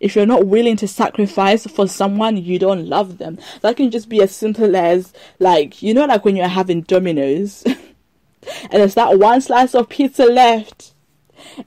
if 0.00 0.14
you're 0.14 0.26
not 0.26 0.46
willing 0.46 0.76
to 0.76 0.88
sacrifice 0.88 1.66
for 1.66 1.86
someone, 1.88 2.36
you 2.36 2.58
don't 2.58 2.86
love 2.86 3.18
them. 3.18 3.38
That 3.62 3.76
can 3.76 3.90
just 3.90 4.08
be 4.08 4.22
as 4.22 4.34
simple 4.34 4.76
as, 4.76 5.12
like, 5.38 5.82
you 5.82 5.94
know, 5.94 6.06
like 6.06 6.24
when 6.24 6.36
you're 6.36 6.48
having 6.48 6.82
Domino's 6.82 7.64
and 8.62 8.72
there's 8.72 8.94
that 8.94 9.18
one 9.18 9.40
slice 9.40 9.74
of 9.74 9.88
pizza 9.88 10.24
left, 10.24 10.94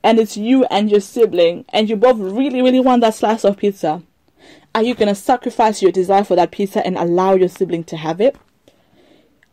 and 0.03 0.19
it's 0.19 0.37
you 0.37 0.65
and 0.65 0.89
your 0.89 0.99
sibling, 0.99 1.65
and 1.69 1.89
you 1.89 1.95
both 1.95 2.17
really, 2.17 2.61
really 2.61 2.79
want 2.79 3.01
that 3.01 3.15
slice 3.15 3.43
of 3.43 3.57
pizza. 3.57 4.01
Are 4.73 4.83
you 4.83 4.95
gonna 4.95 5.15
sacrifice 5.15 5.81
your 5.81 5.91
desire 5.91 6.23
for 6.23 6.35
that 6.35 6.51
pizza 6.51 6.85
and 6.85 6.97
allow 6.97 7.35
your 7.35 7.49
sibling 7.49 7.83
to 7.85 7.97
have 7.97 8.21
it? 8.21 8.37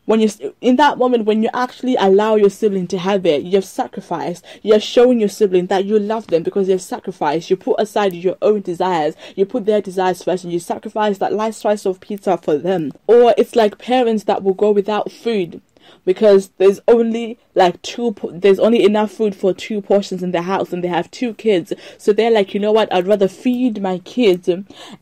When 0.09 0.21
you 0.21 0.29
in 0.61 0.77
that 0.77 0.97
moment 0.97 1.27
when 1.27 1.43
you 1.43 1.51
actually 1.53 1.95
allow 1.97 2.35
your 2.35 2.51
sibling 2.51 2.87
to 2.87 2.99
have 2.99 3.27
it 3.27 3.43
you've 3.43 3.65
sacrificed 3.65 4.45
you're 4.63 4.81
showing 4.81 5.21
your 5.21 5.29
sibling 5.29 5.67
that 5.67 5.85
you 5.85 5.99
love 5.99 6.27
them 6.29 6.43
because 6.43 6.69
you've 6.69 6.83
sacrificed. 6.83 7.51
You 7.51 7.57
put 7.57 7.81
aside 7.81 8.15
your 8.15 8.37
own 8.43 8.63
desires. 8.63 9.15
You 9.37 9.47
put 9.47 9.67
their 9.67 9.81
desires 9.81 10.23
first 10.23 10.45
and 10.45 10.53
you 10.53 10.59
sacrifice 10.59 11.19
that 11.19 11.33
last 11.33 11.61
slice 11.61 11.87
of 11.87 12.01
pizza 12.01 12.37
for 12.37 12.57
them. 12.57 12.93
Or 13.07 13.35
it's 13.37 13.55
like 13.55 13.79
parents 13.79 14.25
that 14.25 14.43
will 14.43 14.55
go 14.55 14.71
without 14.71 15.13
food 15.13 15.61
because 16.05 16.51
there's 16.59 16.81
only 16.89 17.39
like 17.55 17.81
two 17.83 18.15
there's 18.33 18.59
only 18.59 18.83
enough 18.83 19.11
food 19.11 19.35
for 19.35 19.53
two 19.53 19.81
portions 19.81 20.23
in 20.23 20.31
the 20.33 20.43
house 20.43 20.73
and 20.73 20.83
they 20.83 20.89
have 20.89 21.11
two 21.11 21.35
kids 21.35 21.73
so 21.97 22.13
they're 22.13 22.31
like 22.31 22.55
you 22.55 22.61
know 22.61 22.73
what 22.73 22.93
i'd 22.93 23.07
rather 23.07 23.29
feed 23.29 23.81
my 23.83 23.99
kids 24.01 24.49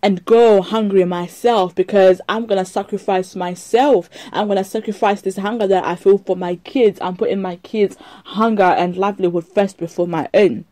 and 0.02 0.24
go 0.24 0.62
hungry 0.62 1.04
myself 1.04 1.74
because 1.74 2.20
i'm 2.28 2.46
gonna 2.46 2.64
sacrifice 2.64 3.36
myself 3.36 4.08
i'm 4.32 4.48
gonna 4.48 4.64
sacrifice 4.64 5.20
this 5.22 5.36
hunger 5.36 5.66
that 5.66 5.84
i 5.84 5.94
feel 5.94 6.18
for 6.18 6.36
my 6.36 6.56
kids 6.56 6.98
i'm 7.00 7.16
putting 7.16 7.40
my 7.40 7.56
kids 7.56 7.96
hunger 8.24 8.62
and 8.62 8.96
livelihood 8.96 9.46
first 9.46 9.78
before 9.78 10.06
my 10.06 10.28
own 10.34 10.64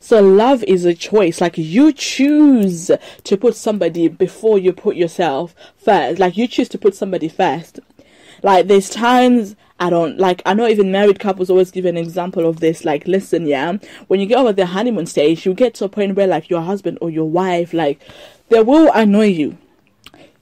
so 0.00 0.22
love 0.22 0.62
is 0.64 0.84
a 0.84 0.94
choice. 0.94 1.40
Like 1.40 1.58
you 1.58 1.92
choose 1.92 2.90
to 3.24 3.36
put 3.36 3.56
somebody 3.56 4.08
before 4.08 4.58
you 4.58 4.72
put 4.72 4.96
yourself 4.96 5.54
first. 5.76 6.20
Like 6.20 6.36
you 6.36 6.46
choose 6.46 6.68
to 6.70 6.78
put 6.78 6.94
somebody 6.94 7.28
first. 7.28 7.80
Like 8.42 8.66
there's 8.66 8.90
times 8.90 9.56
I 9.80 9.90
don't 9.90 10.18
like 10.18 10.42
I 10.44 10.54
know 10.54 10.66
even 10.66 10.90
married 10.90 11.20
couples 11.20 11.50
always 11.50 11.70
give 11.70 11.84
an 11.84 11.96
example 11.96 12.46
of 12.46 12.60
this. 12.60 12.84
Like, 12.84 13.06
listen, 13.06 13.46
yeah, 13.46 13.74
when 14.08 14.20
you 14.20 14.26
get 14.26 14.38
over 14.38 14.52
the 14.52 14.66
honeymoon 14.66 15.06
stage, 15.06 15.46
you 15.46 15.54
get 15.54 15.74
to 15.74 15.84
a 15.84 15.88
point 15.88 16.16
where 16.16 16.26
like 16.26 16.50
your 16.50 16.62
husband 16.62 16.98
or 17.00 17.10
your 17.10 17.28
wife, 17.28 17.72
like, 17.72 18.00
they 18.48 18.62
will 18.62 18.90
annoy 18.92 19.26
you. 19.26 19.56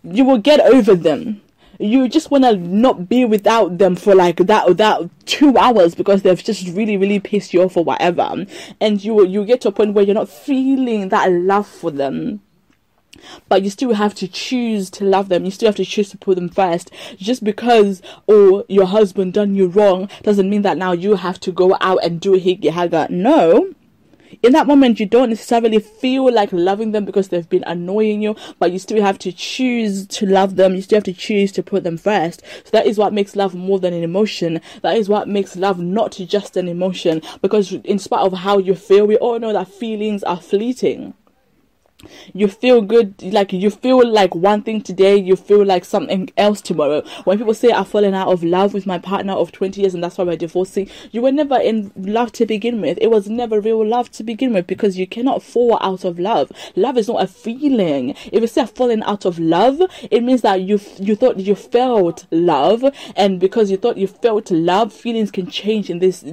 You 0.02 0.24
will 0.24 0.38
get 0.38 0.60
over 0.60 0.94
them. 0.94 1.42
You 1.78 2.08
just 2.08 2.30
wanna 2.30 2.56
not 2.56 3.10
be 3.10 3.26
without 3.26 3.76
them 3.76 3.96
for 3.96 4.14
like 4.14 4.38
that 4.38 4.76
that 4.78 5.10
two 5.26 5.58
hours 5.58 5.94
because 5.94 6.22
they've 6.22 6.42
just 6.42 6.68
really, 6.68 6.96
really 6.96 7.20
pissed 7.20 7.52
you 7.52 7.62
off 7.62 7.76
or 7.76 7.84
whatever. 7.84 8.46
And 8.80 9.04
you 9.04 9.26
you 9.26 9.44
get 9.44 9.60
to 9.62 9.68
a 9.68 9.72
point 9.72 9.92
where 9.92 10.04
you're 10.04 10.14
not 10.14 10.30
feeling 10.30 11.10
that 11.10 11.30
love 11.30 11.66
for 11.66 11.90
them 11.90 12.40
but 13.48 13.62
you 13.62 13.70
still 13.70 13.94
have 13.94 14.14
to 14.16 14.28
choose 14.28 14.90
to 14.90 15.04
love 15.04 15.28
them. 15.28 15.44
You 15.44 15.50
still 15.50 15.68
have 15.68 15.76
to 15.76 15.84
choose 15.84 16.10
to 16.10 16.18
put 16.18 16.36
them 16.36 16.48
first. 16.48 16.90
Just 17.16 17.44
because, 17.44 18.02
oh, 18.28 18.64
your 18.68 18.86
husband 18.86 19.34
done 19.34 19.54
you 19.54 19.66
wrong 19.66 20.08
doesn't 20.22 20.50
mean 20.50 20.62
that 20.62 20.78
now 20.78 20.92
you 20.92 21.16
have 21.16 21.40
to 21.40 21.52
go 21.52 21.76
out 21.80 22.04
and 22.04 22.20
do 22.20 22.32
higgy 22.32 22.70
haga. 22.70 23.06
No. 23.10 23.74
In 24.42 24.52
that 24.52 24.66
moment, 24.66 25.00
you 25.00 25.06
don't 25.06 25.30
necessarily 25.30 25.78
feel 25.78 26.30
like 26.32 26.52
loving 26.52 26.92
them 26.92 27.04
because 27.04 27.28
they've 27.28 27.48
been 27.48 27.64
annoying 27.66 28.22
you, 28.22 28.36
but 28.58 28.72
you 28.72 28.78
still 28.78 29.02
have 29.02 29.18
to 29.20 29.32
choose 29.32 30.06
to 30.08 30.26
love 30.26 30.56
them. 30.56 30.74
You 30.74 30.82
still 30.82 30.96
have 30.96 31.04
to 31.04 31.12
choose 31.12 31.52
to 31.52 31.62
put 31.62 31.84
them 31.84 31.96
first. 31.96 32.42
So 32.64 32.70
that 32.72 32.86
is 32.86 32.98
what 32.98 33.12
makes 33.12 33.36
love 33.36 33.54
more 33.54 33.78
than 33.78 33.94
an 33.94 34.02
emotion. 34.02 34.60
That 34.82 34.96
is 34.96 35.08
what 35.08 35.28
makes 35.28 35.56
love 35.56 35.78
not 35.78 36.12
just 36.12 36.56
an 36.56 36.68
emotion. 36.68 37.22
Because 37.40 37.72
in 37.72 37.98
spite 37.98 38.20
of 38.20 38.32
how 38.32 38.58
you 38.58 38.74
feel, 38.74 39.06
we 39.06 39.16
all 39.16 39.38
know 39.38 39.52
that 39.52 39.68
feelings 39.68 40.22
are 40.24 40.40
fleeting 40.40 41.14
you 42.34 42.46
feel 42.48 42.82
good 42.82 43.14
like 43.22 43.52
you 43.52 43.70
feel 43.70 44.06
like 44.06 44.34
one 44.34 44.62
thing 44.62 44.82
today 44.82 45.16
you 45.16 45.34
feel 45.34 45.64
like 45.64 45.84
something 45.84 46.28
else 46.36 46.60
tomorrow. 46.60 47.02
When 47.24 47.38
people 47.38 47.54
say 47.54 47.70
i've 47.70 47.88
fallen 47.88 48.14
out 48.14 48.28
of 48.28 48.44
love 48.44 48.74
with 48.74 48.86
my 48.86 48.98
partner 48.98 49.32
of 49.32 49.52
20 49.52 49.80
years 49.80 49.94
and 49.94 50.04
that's 50.04 50.18
why 50.18 50.24
we're 50.24 50.36
divorcing 50.36 50.90
you 51.10 51.22
were 51.22 51.32
never 51.32 51.58
in 51.58 51.92
love 51.96 52.32
to 52.32 52.46
begin 52.46 52.80
with. 52.80 52.98
It 53.00 53.10
was 53.10 53.28
never 53.28 53.60
real 53.60 53.86
love 53.86 54.10
to 54.12 54.24
begin 54.24 54.52
with 54.52 54.66
because 54.66 54.98
you 54.98 55.06
cannot 55.06 55.42
fall 55.42 55.78
out 55.80 56.04
of 56.04 56.18
love. 56.18 56.52
Love 56.74 56.98
is 56.98 57.08
not 57.08 57.22
a 57.22 57.26
feeling. 57.26 58.10
If 58.10 58.40
you 58.42 58.46
say 58.46 58.62
i've 58.62 58.70
fallen 58.70 59.02
out 59.02 59.24
of 59.24 59.38
love 59.38 59.80
it 60.10 60.22
means 60.22 60.42
that 60.42 60.60
you 60.60 60.78
you 60.98 61.16
thought 61.16 61.38
you 61.38 61.54
felt 61.54 62.26
love. 62.30 62.84
And 63.16 63.40
because 63.40 63.70
you 63.70 63.78
thought 63.78 63.96
you 63.96 64.06
felt 64.06 64.50
love 64.50 64.92
feelings 64.92 65.30
can 65.30 65.48
change 65.48 65.88
in 65.88 66.00
this 66.00 66.24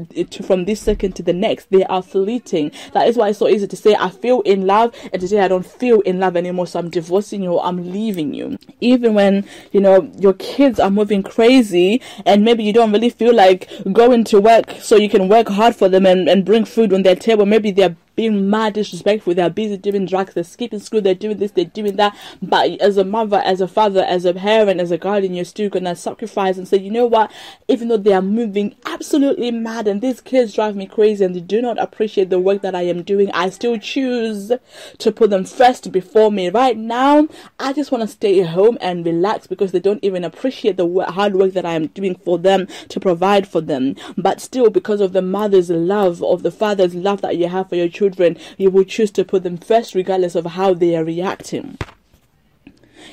from 0.45 0.65
this 0.65 0.81
second 0.81 1.15
to 1.15 1.23
the 1.23 1.33
next. 1.33 1.69
They 1.71 1.85
are 1.85 2.03
fleeting. 2.03 2.71
That 2.91 3.07
is 3.07 3.15
why 3.15 3.29
it's 3.29 3.39
so 3.39 3.47
easy 3.47 3.67
to 3.67 3.75
say 3.77 3.95
i 3.95 4.09
feel 4.09 4.41
in 4.41 4.67
love 4.67 4.93
and 5.11 5.21
to 5.21 5.27
say 5.27 5.39
i 5.39 5.47
don't 5.53 5.65
feel 5.65 6.01
in 6.01 6.19
love 6.19 6.35
anymore, 6.35 6.67
so 6.67 6.79
I'm 6.79 6.89
divorcing 6.89 7.43
you 7.43 7.53
or 7.53 7.65
I'm 7.65 7.91
leaving 7.91 8.33
you. 8.33 8.57
Even 8.81 9.13
when, 9.13 9.45
you 9.71 9.81
know, 9.81 10.11
your 10.17 10.33
kids 10.33 10.79
are 10.79 10.89
moving 10.89 11.21
crazy 11.23 12.01
and 12.25 12.43
maybe 12.43 12.63
you 12.63 12.73
don't 12.73 12.91
really 12.91 13.09
feel 13.09 13.33
like 13.33 13.69
going 13.91 14.23
to 14.25 14.41
work 14.41 14.71
so 14.81 14.95
you 14.95 15.09
can 15.09 15.27
work 15.27 15.47
hard 15.47 15.75
for 15.75 15.87
them 15.89 16.05
and, 16.05 16.27
and 16.27 16.43
bring 16.45 16.65
food 16.65 16.91
on 16.93 17.03
their 17.03 17.15
table. 17.15 17.45
Maybe 17.45 17.71
they're 17.71 17.95
being 18.15 18.49
mad 18.49 18.73
disrespectful. 18.73 19.33
They're 19.33 19.49
busy 19.49 19.77
doing 19.77 20.05
drugs. 20.05 20.33
They're 20.33 20.43
skipping 20.43 20.79
school. 20.79 21.01
They're 21.01 21.15
doing 21.15 21.37
this. 21.37 21.51
They're 21.51 21.65
doing 21.65 21.95
that. 21.95 22.15
But 22.41 22.79
as 22.81 22.97
a 22.97 23.03
mother, 23.03 23.41
as 23.45 23.61
a 23.61 23.67
father, 23.67 24.03
as 24.03 24.25
a 24.25 24.33
parent, 24.33 24.79
as 24.79 24.91
a 24.91 24.97
guardian, 24.97 25.33
you're 25.33 25.45
still 25.45 25.69
gonna 25.69 25.95
sacrifice 25.95 26.57
and 26.57 26.67
say, 26.67 26.77
you 26.77 26.91
know 26.91 27.05
what? 27.05 27.31
Even 27.67 27.87
though 27.87 27.97
they 27.97 28.13
are 28.13 28.21
moving 28.21 28.75
absolutely 28.85 29.51
mad 29.51 29.87
and 29.87 30.01
these 30.01 30.21
kids 30.21 30.53
drive 30.53 30.75
me 30.75 30.85
crazy 30.85 31.25
and 31.25 31.35
they 31.35 31.39
do 31.39 31.61
not 31.61 31.79
appreciate 31.79 32.29
the 32.29 32.39
work 32.39 32.61
that 32.61 32.75
I 32.75 32.83
am 32.83 33.01
doing, 33.03 33.31
I 33.31 33.49
still 33.49 33.77
choose 33.77 34.51
to 34.99 35.11
put 35.11 35.29
them 35.29 35.45
first 35.45 35.91
before 35.91 36.31
me. 36.31 36.49
Right 36.49 36.77
now, 36.77 37.27
I 37.59 37.73
just 37.73 37.91
want 37.91 38.03
to 38.03 38.07
stay 38.07 38.41
home 38.41 38.77
and 38.81 39.05
relax 39.05 39.47
because 39.47 39.71
they 39.71 39.79
don't 39.79 40.03
even 40.03 40.23
appreciate 40.23 40.77
the 40.77 41.05
hard 41.09 41.35
work 41.35 41.53
that 41.53 41.65
I 41.65 41.73
am 41.73 41.87
doing 41.87 42.15
for 42.15 42.37
them 42.37 42.67
to 42.89 42.99
provide 42.99 43.47
for 43.47 43.61
them. 43.61 43.95
But 44.17 44.39
still, 44.39 44.69
because 44.69 45.01
of 45.01 45.13
the 45.13 45.21
mother's 45.21 45.69
love, 45.69 46.21
of 46.23 46.43
the 46.43 46.51
father's 46.51 46.93
love 46.93 47.21
that 47.21 47.37
you 47.37 47.47
have 47.47 47.69
for 47.69 47.75
your 47.75 47.89
children 47.89 48.02
children, 48.03 48.37
you 48.57 48.69
will 48.69 48.83
choose 48.83 49.11
to 49.11 49.23
put 49.23 49.43
them 49.43 49.57
first 49.57 49.95
regardless 49.95 50.35
of 50.35 50.45
how 50.45 50.73
they 50.73 50.95
are 50.95 51.05
reacting. 51.05 51.77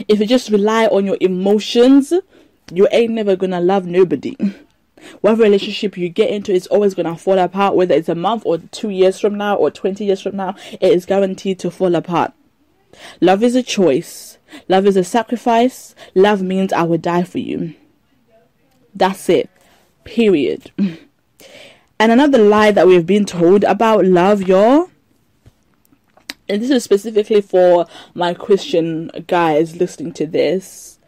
If 0.08 0.18
you 0.18 0.26
just 0.26 0.50
rely 0.50 0.86
on 0.86 1.06
your 1.06 1.18
emotions, 1.20 2.12
you 2.72 2.88
ain't 2.90 3.12
never 3.12 3.36
gonna 3.36 3.60
love 3.60 3.86
nobody. 3.86 4.36
Whatever 5.20 5.44
relationship 5.44 5.96
you 5.96 6.08
get 6.08 6.30
into 6.30 6.52
is 6.52 6.66
always 6.66 6.94
gonna 6.94 7.16
fall 7.16 7.38
apart, 7.38 7.76
whether 7.76 7.94
it's 7.94 8.08
a 8.08 8.14
month 8.14 8.42
or 8.44 8.58
two 8.58 8.90
years 8.90 9.20
from 9.20 9.36
now 9.36 9.56
or 9.56 9.70
20 9.70 10.04
years 10.04 10.20
from 10.20 10.36
now, 10.36 10.54
it 10.72 10.92
is 10.92 11.06
guaranteed 11.06 11.58
to 11.60 11.70
fall 11.70 11.94
apart. 11.94 12.32
Love 13.20 13.42
is 13.42 13.54
a 13.54 13.62
choice, 13.62 14.38
love 14.68 14.86
is 14.86 14.96
a 14.96 15.04
sacrifice, 15.04 15.94
love 16.14 16.42
means 16.42 16.72
I 16.72 16.82
will 16.82 16.98
die 16.98 17.22
for 17.22 17.38
you. 17.38 17.74
That's 18.94 19.28
it. 19.28 19.48
Period. 20.02 20.72
And 22.00 22.10
another 22.10 22.38
lie 22.38 22.70
that 22.70 22.86
we've 22.86 23.04
been 23.04 23.26
told 23.26 23.62
about 23.62 24.06
love, 24.06 24.40
y'all. 24.48 24.90
And 26.48 26.62
this 26.62 26.70
is 26.70 26.82
specifically 26.82 27.42
for 27.42 27.86
my 28.14 28.32
Christian 28.32 29.10
guys 29.26 29.76
listening 29.76 30.14
to 30.14 30.26
this. 30.26 30.98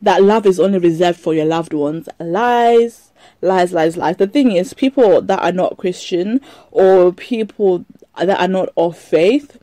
That 0.00 0.22
love 0.22 0.46
is 0.46 0.60
only 0.60 0.78
reserved 0.78 1.18
for 1.18 1.34
your 1.34 1.46
loved 1.46 1.72
ones. 1.72 2.08
Lies, 2.20 3.10
lies, 3.42 3.72
lies, 3.72 3.96
lies. 3.96 4.18
The 4.18 4.28
thing 4.28 4.52
is, 4.52 4.72
people 4.72 5.20
that 5.20 5.42
are 5.42 5.50
not 5.50 5.78
Christian 5.78 6.40
or 6.70 7.12
people 7.12 7.84
that 8.16 8.40
are 8.40 8.46
not 8.46 8.68
of 8.76 8.96
faith, 8.96 9.58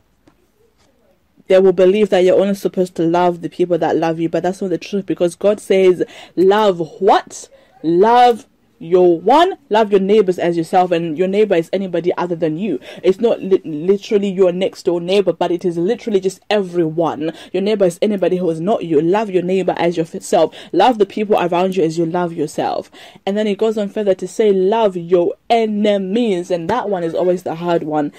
they 1.46 1.58
will 1.60 1.72
believe 1.72 2.10
that 2.10 2.24
you're 2.24 2.38
only 2.38 2.54
supposed 2.54 2.94
to 2.96 3.04
love 3.04 3.40
the 3.40 3.48
people 3.48 3.78
that 3.78 3.96
love 3.96 4.20
you, 4.20 4.28
but 4.28 4.42
that's 4.42 4.60
not 4.60 4.68
the 4.68 4.76
truth 4.76 5.06
because 5.06 5.34
God 5.34 5.60
says, 5.60 6.04
Love 6.36 6.78
what? 7.00 7.48
Love 7.82 8.44
your 8.84 9.20
one 9.20 9.54
love 9.70 9.90
your 9.90 10.00
neighbors 10.00 10.38
as 10.38 10.56
yourself 10.56 10.90
and 10.90 11.16
your 11.16 11.28
neighbor 11.28 11.54
is 11.54 11.70
anybody 11.72 12.12
other 12.16 12.36
than 12.36 12.56
you. 12.56 12.78
It's 13.02 13.20
not 13.20 13.40
li- 13.40 13.62
literally 13.64 14.28
your 14.28 14.52
next 14.52 14.84
door 14.84 15.00
neighbor 15.00 15.32
but 15.32 15.50
it 15.50 15.64
is 15.64 15.76
literally 15.76 16.20
just 16.20 16.40
everyone. 16.50 17.32
Your 17.52 17.62
neighbor 17.62 17.86
is 17.86 17.98
anybody 18.02 18.36
who 18.36 18.50
is 18.50 18.60
not 18.60 18.84
you. 18.84 19.00
Love 19.00 19.30
your 19.30 19.42
neighbor 19.42 19.74
as 19.76 19.96
yourself. 19.96 20.54
Love 20.72 20.98
the 20.98 21.06
people 21.06 21.36
around 21.38 21.76
you 21.76 21.82
as 21.82 21.98
you 21.98 22.06
love 22.06 22.32
yourself. 22.32 22.90
And 23.26 23.36
then 23.36 23.46
it 23.46 23.58
goes 23.58 23.78
on 23.78 23.88
further 23.88 24.14
to 24.14 24.28
say 24.28 24.52
love 24.52 24.96
your 24.96 25.34
enemies 25.48 26.50
and 26.50 26.68
that 26.68 26.88
one 26.88 27.04
is 27.04 27.14
always 27.14 27.42
the 27.42 27.54
hard 27.54 27.82
one. 27.82 28.12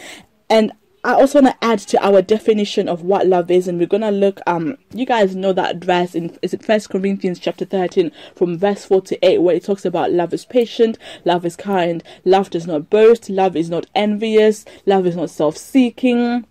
And 0.49 0.71
I 1.05 1.13
also 1.13 1.39
want 1.39 1.53
to 1.53 1.63
add 1.63 1.77
to 1.79 2.03
our 2.03 2.23
definition 2.23 2.89
of 2.89 3.03
what 3.03 3.27
love 3.27 3.51
is, 3.51 3.67
and 3.67 3.77
we're 3.77 3.85
gonna 3.85 4.09
look. 4.09 4.39
Um, 4.47 4.79
you 4.91 5.05
guys 5.05 5.35
know 5.35 5.53
that 5.53 5.83
verse 5.83 6.15
in 6.15 6.35
is 6.41 6.51
it 6.51 6.65
First 6.65 6.89
Corinthians 6.89 7.37
chapter 7.37 7.63
thirteen, 7.63 8.11
from 8.35 8.57
verse 8.57 8.85
four 8.85 9.01
to 9.01 9.23
eight, 9.23 9.37
where 9.43 9.55
it 9.55 9.63
talks 9.63 9.85
about 9.85 10.11
love 10.11 10.33
is 10.33 10.45
patient, 10.45 10.97
love 11.23 11.45
is 11.45 11.55
kind, 11.55 12.03
love 12.23 12.49
does 12.49 12.65
not 12.65 12.89
boast, 12.89 13.29
love 13.29 13.55
is 13.55 13.69
not 13.69 13.85
envious, 13.93 14.65
love 14.87 15.05
is 15.05 15.15
not 15.15 15.29
self-seeking. 15.29 16.47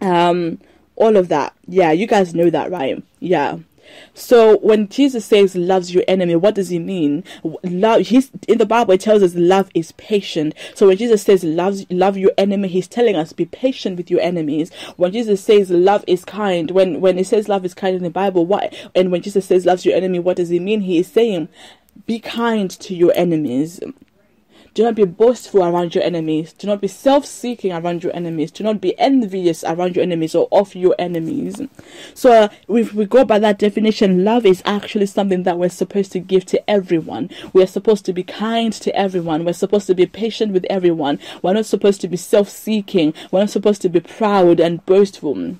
Um, 0.00 0.60
all 0.94 1.16
of 1.16 1.28
that. 1.28 1.52
Yeah, 1.66 1.90
you 1.90 2.06
guys 2.06 2.36
know 2.36 2.50
that, 2.50 2.70
right? 2.70 3.02
Yeah. 3.18 3.58
So 4.14 4.58
when 4.58 4.88
Jesus 4.88 5.24
says 5.24 5.54
loves 5.54 5.94
your 5.94 6.04
enemy, 6.08 6.36
what 6.36 6.54
does 6.54 6.68
he 6.68 6.78
mean? 6.78 7.24
Love 7.62 8.02
he's 8.02 8.30
in 8.48 8.58
the 8.58 8.66
Bible 8.66 8.92
it 8.94 9.00
tells 9.00 9.22
us 9.22 9.34
love 9.34 9.70
is 9.74 9.92
patient. 9.92 10.54
So 10.74 10.88
when 10.88 10.96
Jesus 10.96 11.22
says 11.22 11.44
loves 11.44 11.86
love 11.90 12.16
your 12.16 12.32
enemy, 12.38 12.68
he's 12.68 12.88
telling 12.88 13.16
us 13.16 13.32
be 13.32 13.46
patient 13.46 13.96
with 13.96 14.10
your 14.10 14.20
enemies. 14.20 14.72
When 14.96 15.12
Jesus 15.12 15.42
says 15.42 15.70
love 15.70 16.04
is 16.06 16.24
kind, 16.24 16.70
when 16.70 17.00
when 17.00 17.18
it 17.18 17.26
says 17.26 17.48
love 17.48 17.64
is 17.64 17.74
kind 17.74 17.96
in 17.96 18.02
the 18.02 18.10
Bible, 18.10 18.46
what 18.46 18.74
and 18.94 19.10
when 19.10 19.22
Jesus 19.22 19.46
says 19.46 19.66
loves 19.66 19.84
your 19.84 19.96
enemy, 19.96 20.18
what 20.18 20.36
does 20.36 20.48
he 20.48 20.58
mean? 20.58 20.82
He 20.82 20.98
is 20.98 21.06
saying 21.06 21.48
be 22.06 22.18
kind 22.18 22.70
to 22.70 22.94
your 22.94 23.12
enemies. 23.14 23.80
Do 24.74 24.84
not 24.84 24.94
be 24.94 25.04
boastful 25.04 25.64
around 25.64 25.94
your 25.94 26.02
enemies. 26.02 26.54
Do 26.54 26.66
not 26.66 26.80
be 26.80 26.88
self 26.88 27.26
seeking 27.26 27.72
around 27.72 28.02
your 28.02 28.16
enemies. 28.16 28.50
Do 28.50 28.64
not 28.64 28.80
be 28.80 28.98
envious 28.98 29.62
around 29.64 29.96
your 29.96 30.02
enemies 30.02 30.34
or 30.34 30.48
of 30.50 30.74
your 30.74 30.94
enemies. 30.98 31.60
So, 32.14 32.32
uh, 32.32 32.48
if 32.68 32.94
we 32.94 33.04
go 33.04 33.24
by 33.24 33.38
that 33.40 33.58
definition, 33.58 34.24
love 34.24 34.46
is 34.46 34.62
actually 34.64 35.06
something 35.06 35.42
that 35.42 35.58
we're 35.58 35.68
supposed 35.68 36.12
to 36.12 36.20
give 36.20 36.46
to 36.46 36.70
everyone. 36.70 37.28
We're 37.52 37.66
supposed 37.66 38.06
to 38.06 38.14
be 38.14 38.22
kind 38.22 38.72
to 38.72 38.96
everyone. 38.96 39.44
We're 39.44 39.52
supposed 39.52 39.88
to 39.88 39.94
be 39.94 40.06
patient 40.06 40.54
with 40.54 40.64
everyone. 40.70 41.18
We're 41.42 41.52
not 41.52 41.66
supposed 41.66 42.00
to 42.00 42.08
be 42.08 42.16
self 42.16 42.48
seeking. 42.48 43.12
We're 43.30 43.40
not 43.40 43.50
supposed 43.50 43.82
to 43.82 43.90
be 43.90 44.00
proud 44.00 44.58
and 44.58 44.84
boastful. 44.86 45.56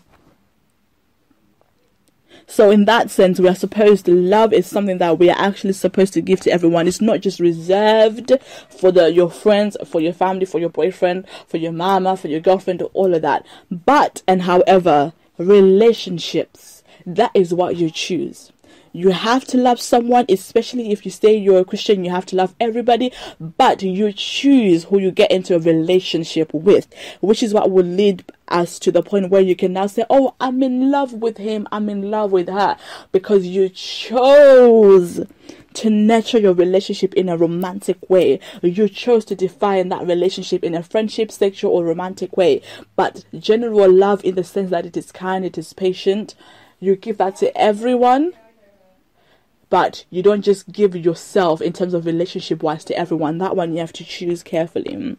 So 2.52 2.70
in 2.70 2.84
that 2.84 3.10
sense, 3.10 3.40
we 3.40 3.48
are 3.48 3.54
supposed 3.54 4.04
to 4.04 4.12
love 4.12 4.52
is 4.52 4.66
something 4.66 4.98
that 4.98 5.18
we 5.18 5.30
are 5.30 5.38
actually 5.38 5.72
supposed 5.72 6.12
to 6.12 6.20
give 6.20 6.40
to 6.40 6.50
everyone. 6.50 6.86
It's 6.86 7.00
not 7.00 7.22
just 7.22 7.40
reserved 7.40 8.30
for 8.68 8.92
the 8.92 9.10
your 9.10 9.30
friends, 9.30 9.74
for 9.86 10.02
your 10.02 10.12
family, 10.12 10.44
for 10.44 10.58
your 10.58 10.68
boyfriend, 10.68 11.26
for 11.48 11.56
your 11.56 11.72
mama, 11.72 12.14
for 12.14 12.28
your 12.28 12.40
girlfriend, 12.40 12.82
all 12.92 13.14
of 13.14 13.22
that. 13.22 13.46
But 13.70 14.22
and 14.28 14.42
however, 14.42 15.14
relationships, 15.38 16.84
that 17.06 17.30
is 17.32 17.54
what 17.54 17.76
you 17.76 17.88
choose. 17.88 18.52
You 18.92 19.10
have 19.10 19.46
to 19.46 19.56
love 19.56 19.80
someone, 19.80 20.26
especially 20.28 20.92
if 20.92 21.06
you 21.06 21.10
say 21.10 21.34
you're 21.34 21.60
a 21.60 21.64
Christian, 21.64 22.04
you 22.04 22.10
have 22.10 22.26
to 22.26 22.36
love 22.36 22.54
everybody, 22.60 23.10
but 23.40 23.82
you 23.82 24.12
choose 24.12 24.84
who 24.84 24.98
you 24.98 25.10
get 25.10 25.30
into 25.30 25.56
a 25.56 25.58
relationship 25.58 26.52
with, 26.52 26.88
which 27.20 27.42
is 27.42 27.54
what 27.54 27.70
will 27.70 27.86
lead 27.86 28.24
us 28.48 28.78
to 28.80 28.92
the 28.92 29.02
point 29.02 29.30
where 29.30 29.40
you 29.40 29.56
can 29.56 29.72
now 29.72 29.86
say, 29.86 30.04
Oh, 30.10 30.34
I'm 30.40 30.62
in 30.62 30.90
love 30.90 31.14
with 31.14 31.38
him, 31.38 31.66
I'm 31.72 31.88
in 31.88 32.10
love 32.10 32.32
with 32.32 32.48
her, 32.48 32.76
because 33.12 33.46
you 33.46 33.70
chose 33.70 35.24
to 35.74 35.88
nurture 35.88 36.38
your 36.38 36.52
relationship 36.52 37.14
in 37.14 37.30
a 37.30 37.36
romantic 37.36 38.10
way. 38.10 38.40
You 38.60 38.90
chose 38.90 39.24
to 39.26 39.34
define 39.34 39.88
that 39.88 40.06
relationship 40.06 40.62
in 40.62 40.74
a 40.74 40.82
friendship, 40.82 41.32
sexual, 41.32 41.72
or 41.72 41.84
romantic 41.84 42.36
way. 42.36 42.60
But 42.94 43.24
general 43.38 43.90
love, 43.90 44.22
in 44.22 44.34
the 44.34 44.44
sense 44.44 44.70
that 44.70 44.84
it 44.84 44.98
is 44.98 45.10
kind, 45.10 45.46
it 45.46 45.56
is 45.56 45.72
patient, 45.72 46.34
you 46.78 46.94
give 46.94 47.16
that 47.18 47.36
to 47.36 47.56
everyone 47.56 48.34
but 49.72 50.04
you 50.10 50.22
don't 50.22 50.42
just 50.42 50.70
give 50.70 50.94
yourself 50.94 51.62
in 51.62 51.72
terms 51.72 51.94
of 51.94 52.04
relationship 52.04 52.62
wise 52.62 52.84
to 52.84 52.94
everyone. 52.94 53.38
That 53.38 53.56
one 53.56 53.72
you 53.72 53.78
have 53.78 53.94
to 53.94 54.04
choose 54.04 54.42
carefully. 54.42 55.16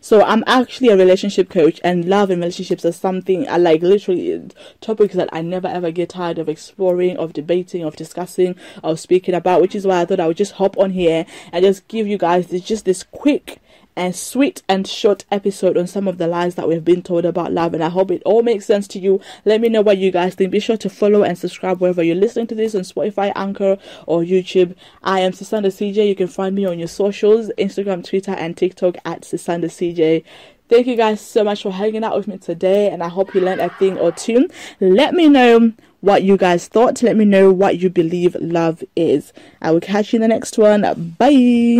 So 0.00 0.22
I'm 0.22 0.44
actually 0.46 0.90
a 0.90 0.96
relationship 0.96 1.50
coach, 1.50 1.80
and 1.82 2.04
love 2.04 2.30
and 2.30 2.40
relationships 2.40 2.84
are 2.84 2.92
something 2.92 3.48
I 3.48 3.56
like. 3.56 3.82
Literally, 3.82 4.50
topics 4.80 5.16
that 5.16 5.28
I 5.32 5.42
never 5.42 5.66
ever 5.66 5.90
get 5.90 6.10
tired 6.10 6.38
of 6.38 6.48
exploring, 6.48 7.16
of 7.16 7.32
debating, 7.32 7.82
of 7.82 7.96
discussing, 7.96 8.54
of 8.84 9.00
speaking 9.00 9.34
about. 9.34 9.60
Which 9.60 9.74
is 9.74 9.84
why 9.84 10.02
I 10.02 10.04
thought 10.04 10.20
I 10.20 10.28
would 10.28 10.36
just 10.36 10.52
hop 10.52 10.78
on 10.78 10.90
here 10.92 11.26
and 11.50 11.64
just 11.64 11.88
give 11.88 12.06
you 12.06 12.18
guys 12.18 12.46
this, 12.46 12.62
just 12.62 12.84
this 12.84 13.02
quick 13.02 13.60
and 13.98 14.14
sweet 14.14 14.62
and 14.68 14.86
short 14.86 15.24
episode 15.30 15.76
on 15.76 15.88
some 15.88 16.06
of 16.06 16.18
the 16.18 16.28
lies 16.28 16.54
that 16.54 16.68
we've 16.68 16.84
been 16.84 17.02
told 17.02 17.24
about 17.24 17.52
love. 17.52 17.74
And 17.74 17.82
I 17.82 17.88
hope 17.88 18.12
it 18.12 18.22
all 18.24 18.42
makes 18.42 18.64
sense 18.64 18.86
to 18.88 18.98
you. 19.00 19.20
Let 19.44 19.60
me 19.60 19.68
know 19.68 19.82
what 19.82 19.98
you 19.98 20.12
guys 20.12 20.36
think. 20.36 20.52
Be 20.52 20.60
sure 20.60 20.76
to 20.76 20.88
follow 20.88 21.24
and 21.24 21.36
subscribe 21.36 21.80
wherever 21.80 22.02
you're 22.02 22.14
listening 22.14 22.46
to 22.46 22.54
this 22.54 22.76
on 22.76 22.82
Spotify, 22.82 23.32
Anchor, 23.34 23.76
or 24.06 24.22
YouTube. 24.22 24.76
I 25.02 25.20
am 25.20 25.32
Sisanda 25.32 25.66
CJ. 25.66 26.06
You 26.06 26.14
can 26.14 26.28
find 26.28 26.54
me 26.54 26.64
on 26.64 26.78
your 26.78 26.88
socials 26.88 27.50
Instagram, 27.58 28.04
Twitter, 28.04 28.32
and 28.32 28.56
TikTok 28.56 28.96
at 29.04 29.22
Sisanda 29.22 29.64
CJ. 29.64 30.22
Thank 30.68 30.86
you 30.86 30.96
guys 30.96 31.20
so 31.20 31.42
much 31.42 31.62
for 31.62 31.72
hanging 31.72 32.04
out 32.04 32.16
with 32.16 32.28
me 32.28 32.38
today, 32.38 32.90
and 32.90 33.02
I 33.02 33.08
hope 33.08 33.34
you 33.34 33.40
learned 33.40 33.62
a 33.62 33.70
thing 33.70 33.98
or 33.98 34.12
two. 34.12 34.48
Let 34.80 35.14
me 35.14 35.28
know 35.28 35.72
what 36.02 36.22
you 36.22 36.36
guys 36.36 36.68
thought. 36.68 37.02
Let 37.02 37.16
me 37.16 37.24
know 37.24 37.50
what 37.52 37.78
you 37.78 37.90
believe 37.90 38.36
love 38.38 38.84
is. 38.94 39.32
I 39.60 39.72
will 39.72 39.80
catch 39.80 40.12
you 40.12 40.18
in 40.18 40.22
the 40.22 40.28
next 40.28 40.56
one. 40.56 40.82
Bye. 41.18 41.76